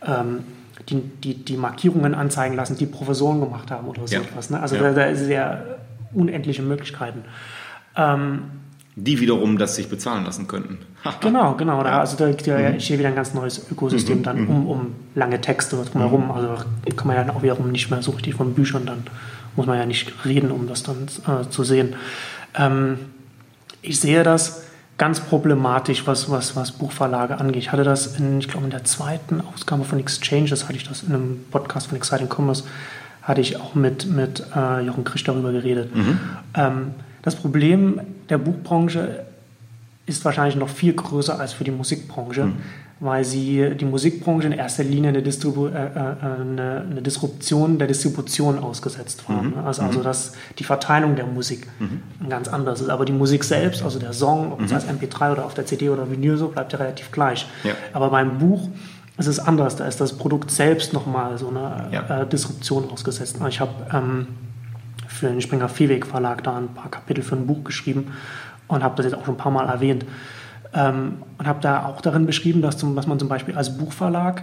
[0.05, 0.41] ähm,
[0.89, 4.21] die, die, die Markierungen anzeigen lassen, die Professoren gemacht haben oder so ja.
[4.21, 4.51] etwas.
[4.51, 4.61] Ne?
[4.61, 4.83] Also ja.
[4.83, 5.63] da, da ist ja
[6.15, 7.25] unendliche Möglichkeiten.
[7.97, 8.43] Ähm,
[8.97, 10.79] die wiederum das sich bezahlen lassen könnten.
[11.21, 11.83] genau, genau.
[11.83, 12.65] Da, also da, da mhm.
[12.65, 14.23] entsteht wieder ein ganz neues Ökosystem mhm.
[14.23, 14.51] dann mhm.
[14.51, 16.31] um, um lange Texte drumherum.
[16.31, 19.03] Also kann man ja auch wiederum nicht mehr so richtig von Büchern, dann
[19.57, 21.97] muss man ja nicht reden, um das dann äh, zu sehen.
[22.57, 22.99] Ähm,
[23.83, 24.65] ich sehe das
[24.97, 27.63] ganz problematisch, was, was, was Buchverlage angeht.
[27.63, 31.03] Ich hatte das in, ich glaube, in der zweiten Ausgabe von Exchanges, hatte ich das
[31.03, 32.65] in einem Podcast von Exciting Commerce,
[33.25, 35.95] hatte ich auch mit, mit äh, Jochen Krisch darüber geredet.
[35.95, 36.21] Mhm.
[36.55, 36.91] Ähm,
[37.23, 39.25] das Problem der Buchbranche
[40.07, 42.45] ist wahrscheinlich noch viel größer als für die Musikbranche.
[42.47, 42.57] Mhm
[43.01, 47.89] weil sie die Musikbranche in erster Linie eine, Distribu äh, äh, eine, eine Disruption der
[47.89, 49.43] Distribution ausgesetzt war.
[49.43, 49.59] Mhm.
[49.59, 50.05] Also, also mhm.
[50.05, 52.29] dass die Verteilung der Musik mhm.
[52.29, 52.89] ganz anders ist.
[52.89, 54.77] Aber die Musik selbst, also der Song, ob es mhm.
[54.77, 57.47] als MP3 oder auf der CD oder Vinyl so, bleibt ja relativ gleich.
[57.65, 57.73] Ja.
[57.93, 58.69] Aber beim Buch
[59.17, 59.77] ist es anders.
[59.77, 62.23] Da ist das Produkt selbst nochmal so eine ja.
[62.23, 63.39] äh, Disruption ausgesetzt.
[63.49, 64.27] Ich habe ähm,
[65.07, 68.13] für den Springer Viehweg Verlag da ein paar Kapitel für ein Buch geschrieben
[68.67, 70.05] und habe das jetzt auch schon ein paar Mal erwähnt.
[70.75, 74.43] Ähm, und habe da auch darin beschrieben, dass, zum, dass man zum Beispiel als Buchverlag,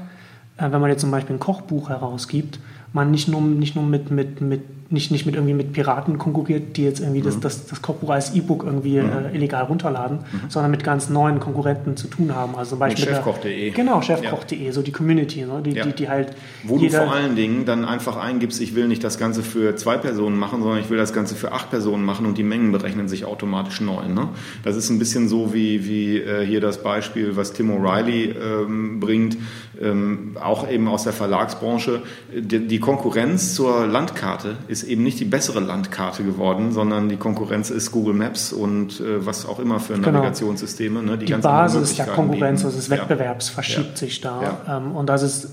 [0.57, 2.59] äh, wenn man jetzt zum Beispiel ein Kochbuch herausgibt,
[2.93, 4.61] man nicht nur, nicht nur mit, mit, mit
[4.91, 7.25] nicht, nicht mit irgendwie mit Piraten konkurriert, die jetzt irgendwie mhm.
[7.25, 9.09] das, das, das Kochbuch als E-Book irgendwie mhm.
[9.09, 10.49] äh, illegal runterladen, mhm.
[10.49, 12.55] sondern mit ganz neuen Konkurrenten zu tun haben.
[12.55, 13.71] Also zum Beispiel chefkoch.de.
[13.71, 14.71] Genau, chefkoch.de, ja.
[14.71, 15.61] so die Community, ne?
[15.63, 15.85] die, ja.
[15.85, 16.35] die, die, halt.
[16.63, 19.97] Wo du vor allen Dingen dann einfach eingibst, ich will nicht das Ganze für zwei
[19.97, 23.07] Personen machen, sondern ich will das Ganze für acht Personen machen und die Mengen berechnen
[23.07, 24.07] sich automatisch neu.
[24.09, 24.27] Ne?
[24.63, 28.99] Das ist ein bisschen so wie, wie äh, hier das Beispiel, was Tim O'Reilly ähm,
[28.99, 29.37] bringt,
[29.81, 32.01] ähm, auch eben aus der Verlagsbranche.
[32.35, 37.69] Die, die Konkurrenz zur Landkarte ist eben nicht die bessere Landkarte geworden, sondern die Konkurrenz
[37.69, 40.11] ist Google Maps und äh, was auch immer für genau.
[40.11, 41.01] Navigationssysteme.
[41.01, 43.53] Ne, die, die Basis der Konkurrenz, also des Wettbewerbs ja.
[43.53, 43.97] verschiebt ja.
[43.97, 44.41] sich da.
[44.67, 44.77] Ja.
[44.77, 45.49] Ähm, und das ist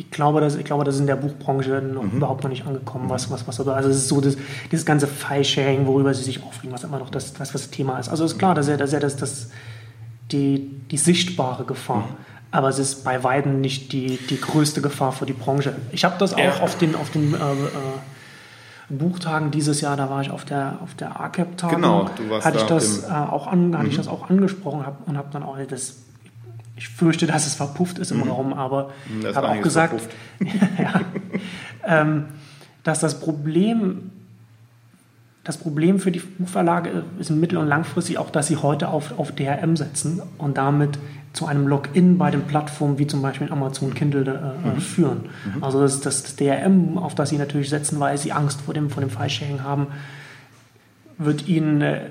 [0.00, 2.16] ich glaube, das, ich glaube, das ist in der Buchbranche noch mhm.
[2.16, 4.38] überhaupt noch nicht angekommen, was, was, was, also es ist so das,
[4.72, 7.98] dieses ganze File-Sharing, worüber sie sich aufregen, was immer noch das, das, was das Thema
[7.98, 8.08] ist.
[8.08, 9.50] Also ist klar, dass er, dass er das, das,
[10.32, 12.08] die, die sichtbare Gefahr.
[12.08, 12.29] Mhm.
[12.52, 15.74] Aber es ist bei Weitem nicht die, die größte Gefahr für die Branche.
[15.92, 16.60] Ich habe das auch ja.
[16.60, 17.38] auf den, auf den äh, äh,
[18.88, 21.76] Buchtagen dieses Jahr, da war ich auf der, auf der ACAP-Tagung.
[21.76, 23.98] Genau, du warst hatte da ich das äh, auch an, hatte ich mhm.
[23.98, 25.98] das auch angesprochen hab, und habe dann auch das
[26.76, 28.30] ich fürchte, dass es verpufft ist im mhm.
[28.30, 28.90] Raum, aber
[29.34, 30.00] habe auch gesagt,
[30.78, 31.02] ja,
[31.84, 32.24] ähm,
[32.82, 34.10] dass das Problem,
[35.50, 39.32] das Problem für die Buchverlage ist mittel- und langfristig auch, dass sie heute auf, auf
[39.32, 40.96] DRM setzen und damit
[41.32, 44.80] zu einem Login bei den Plattformen wie zum Beispiel Amazon Kindle äh, äh, mhm.
[44.80, 45.20] führen.
[45.56, 45.64] Mhm.
[45.64, 48.90] Also das, das, das, DRM, auf das sie natürlich setzen, weil sie Angst vor dem,
[48.90, 49.88] vor dem File-Sharing haben,
[51.18, 52.02] wird ihnen äh,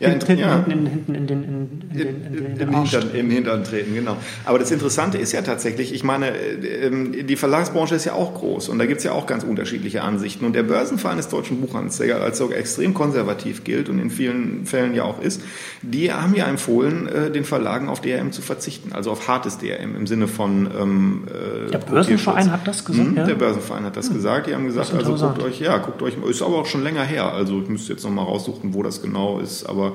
[0.00, 0.64] ja, hinten, ja.
[0.64, 4.16] hinten, hinten in den, in, in, in, Im, Hintern, Im Hintern treten, genau.
[4.46, 8.70] Aber das Interessante ist ja tatsächlich, ich meine, ähm, die Verlagsbranche ist ja auch groß
[8.70, 10.46] und da gibt es ja auch ganz unterschiedliche Ansichten.
[10.46, 14.64] Und der Börsenverein des deutschen Buchhandels, der als sogar extrem konservativ gilt und in vielen
[14.64, 15.42] Fällen ja auch ist,
[15.82, 19.96] die haben ja empfohlen, äh, den Verlagen auf DRM zu verzichten, also auf hartes DRM
[19.96, 20.66] im Sinne von.
[20.80, 23.10] Ähm, äh, der Börsenverein hat das gesagt.
[23.10, 23.24] Mhm, ja?
[23.26, 24.14] Der Börsenverein hat das mhm.
[24.14, 24.46] gesagt.
[24.46, 27.30] Die haben gesagt, also guckt euch, ja, guckt euch, ist aber auch schon länger her.
[27.34, 29.89] Also ich müsste jetzt nochmal raussuchen, wo das genau ist, aber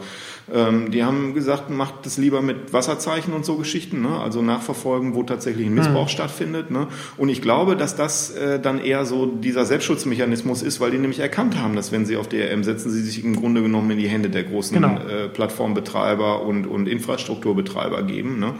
[0.54, 4.20] ähm, die haben gesagt, macht das lieber mit Wasserzeichen und so Geschichten, ne?
[4.20, 6.10] also nachverfolgen, wo tatsächlich ein Missbrauch mhm.
[6.10, 6.70] stattfindet.
[6.70, 6.88] Ne?
[7.18, 11.20] Und ich glaube, dass das äh, dann eher so dieser Selbstschutzmechanismus ist, weil die nämlich
[11.20, 14.08] erkannt haben, dass wenn sie auf DRM setzen, sie sich im Grunde genommen in die
[14.08, 15.00] Hände der großen genau.
[15.00, 18.40] äh, Plattformbetreiber und, und Infrastrukturbetreiber geben.
[18.40, 18.54] Ne?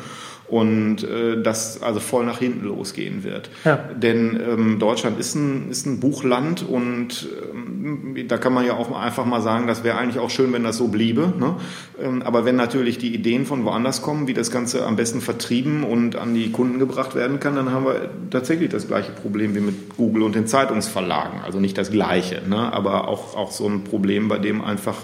[0.48, 3.50] Und äh, das also voll nach hinten losgehen wird.
[3.64, 3.78] Ja.
[3.96, 8.96] Denn ähm, Deutschland ist ein, ist ein Buchland und ähm, da kann man ja auch
[8.96, 11.34] einfach mal sagen, das wäre eigentlich auch schön, wenn das so bliebe.
[11.40, 11.56] Ne?
[12.02, 15.84] Ähm, aber wenn natürlich die Ideen von woanders kommen, wie das Ganze am besten vertrieben
[15.84, 19.62] und an die Kunden gebracht werden kann, dann haben wir tatsächlich das gleiche Problem wie
[19.62, 21.42] mit Google und den Zeitungsverlagen.
[21.44, 22.72] Also nicht das gleiche, ne?
[22.72, 24.98] aber auch, auch so ein Problem, bei dem einfach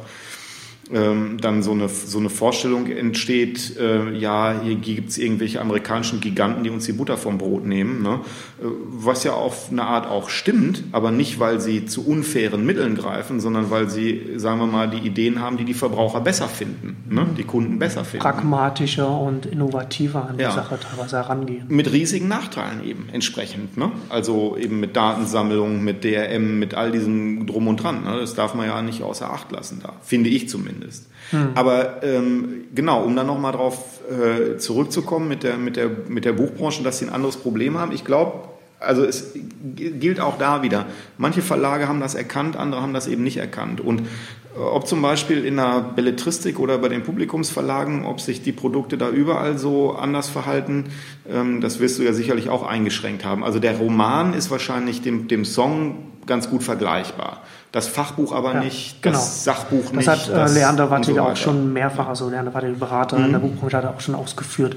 [0.93, 6.19] ähm, dann so eine, so eine Vorstellung entsteht, äh, ja, hier gibt es irgendwelche amerikanischen
[6.19, 8.19] Giganten, die uns die Butter vom Brot nehmen, ne?
[8.61, 12.95] Äh, was ja auf eine Art auch stimmt, aber nicht, weil sie zu unfairen Mitteln
[12.95, 16.97] greifen, sondern weil sie, sagen wir mal, die Ideen haben, die die Verbraucher besser finden,
[17.09, 17.25] ne?
[17.37, 18.23] die Kunden besser finden.
[18.23, 20.51] Pragmatischer und innovativer an die ja.
[20.51, 21.65] Sache teilweise herangehen.
[21.69, 23.77] Mit riesigen Nachteilen eben entsprechend.
[23.77, 23.91] Ne?
[24.09, 28.03] Also eben mit Datensammlung, mit DRM, mit all diesem Drum und Dran.
[28.03, 28.17] Ne?
[28.19, 31.07] Das darf man ja nicht außer Acht lassen da, finde ich zumindest zumindest.
[31.31, 31.51] Hm.
[31.55, 36.33] Aber ähm, genau, um dann nochmal darauf äh, zurückzukommen mit der, mit, der, mit der
[36.33, 37.91] Buchbranche, dass sie ein anderes Problem haben.
[37.91, 38.49] Ich glaube,
[38.81, 39.33] also es
[39.75, 40.85] gilt auch da wieder.
[41.17, 43.79] Manche Verlage haben das erkannt, andere haben das eben nicht erkannt.
[43.79, 48.51] Und äh, ob zum Beispiel in der Belletristik oder bei den Publikumsverlagen, ob sich die
[48.51, 50.85] Produkte da überall so anders verhalten,
[51.29, 53.43] ähm, das wirst du ja sicherlich auch eingeschränkt haben.
[53.43, 57.41] Also der Roman ist wahrscheinlich dem, dem Song ganz gut vergleichbar.
[57.71, 59.55] Das Fachbuch aber ja, nicht, das genau.
[59.55, 60.07] Sachbuch nicht.
[60.07, 63.25] Das hat äh, Leander Wattig so auch schon mehrfach, also Leander Wattig, Berater mhm.
[63.25, 64.75] in der Buchbranche, hat er auch schon ausgeführt.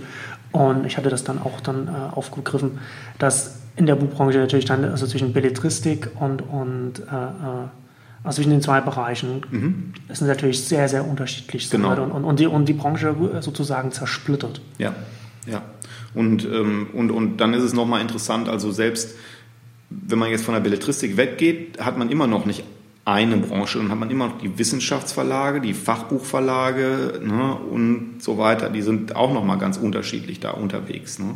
[0.52, 2.78] Und ich hatte das dann auch dann äh, aufgegriffen,
[3.18, 7.68] dass in der Buchbranche natürlich dann also zwischen Belletristik und, und äh, äh
[8.22, 9.42] Also zwischen den zwei Bereichen.
[9.50, 9.92] Mhm.
[10.08, 11.68] Sind natürlich sehr, sehr unterschiedlich.
[11.70, 11.90] Genau.
[12.02, 14.60] Und, und, und, die, und die Branche sozusagen zersplittert.
[14.78, 14.94] Ja,
[15.46, 15.62] ja.
[16.14, 19.14] Und, ähm, und, und dann ist es nochmal interessant, also selbst
[19.90, 22.64] wenn man jetzt von der Belletristik weggeht, hat man immer noch nicht
[23.04, 23.78] eine Branche.
[23.78, 28.70] Dann hat man immer noch die Wissenschaftsverlage, die Fachbuchverlage ne, und so weiter.
[28.70, 31.18] Die sind auch nochmal ganz unterschiedlich da unterwegs.
[31.18, 31.34] Ne.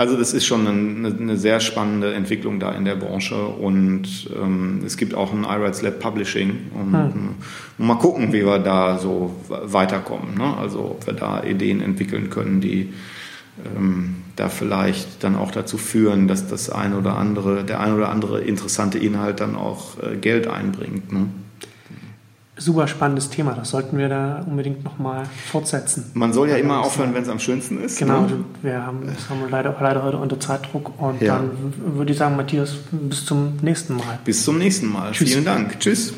[0.00, 4.80] Also das ist schon eine, eine, sehr spannende Entwicklung da in der Branche und ähm,
[4.82, 7.34] es gibt auch ein iRights Lab Publishing und, hm.
[7.76, 10.38] und, mal gucken, wie wir da so weiterkommen.
[10.38, 10.56] Ne?
[10.56, 12.94] Also ob wir da Ideen entwickeln können, die
[13.76, 18.08] ähm, da vielleicht dann auch dazu führen, dass das ein oder andere, der ein oder
[18.08, 21.12] andere interessante Inhalt dann auch äh, Geld einbringt.
[21.12, 21.26] Ne?
[22.60, 26.10] Super spannendes Thema, das sollten wir da unbedingt nochmal fortsetzen.
[26.12, 27.98] Man soll ja immer aufhören, wenn es am schönsten ist.
[27.98, 28.44] Genau, ne?
[28.60, 31.36] wir haben, das haben wir leider, leider heute unter Zeitdruck und ja.
[31.36, 31.50] dann
[31.96, 34.18] würde ich sagen, Matthias, bis zum nächsten Mal.
[34.26, 35.12] Bis zum nächsten Mal.
[35.12, 35.30] Tschüss.
[35.30, 35.80] Vielen Dank.
[35.80, 36.12] Tschüss.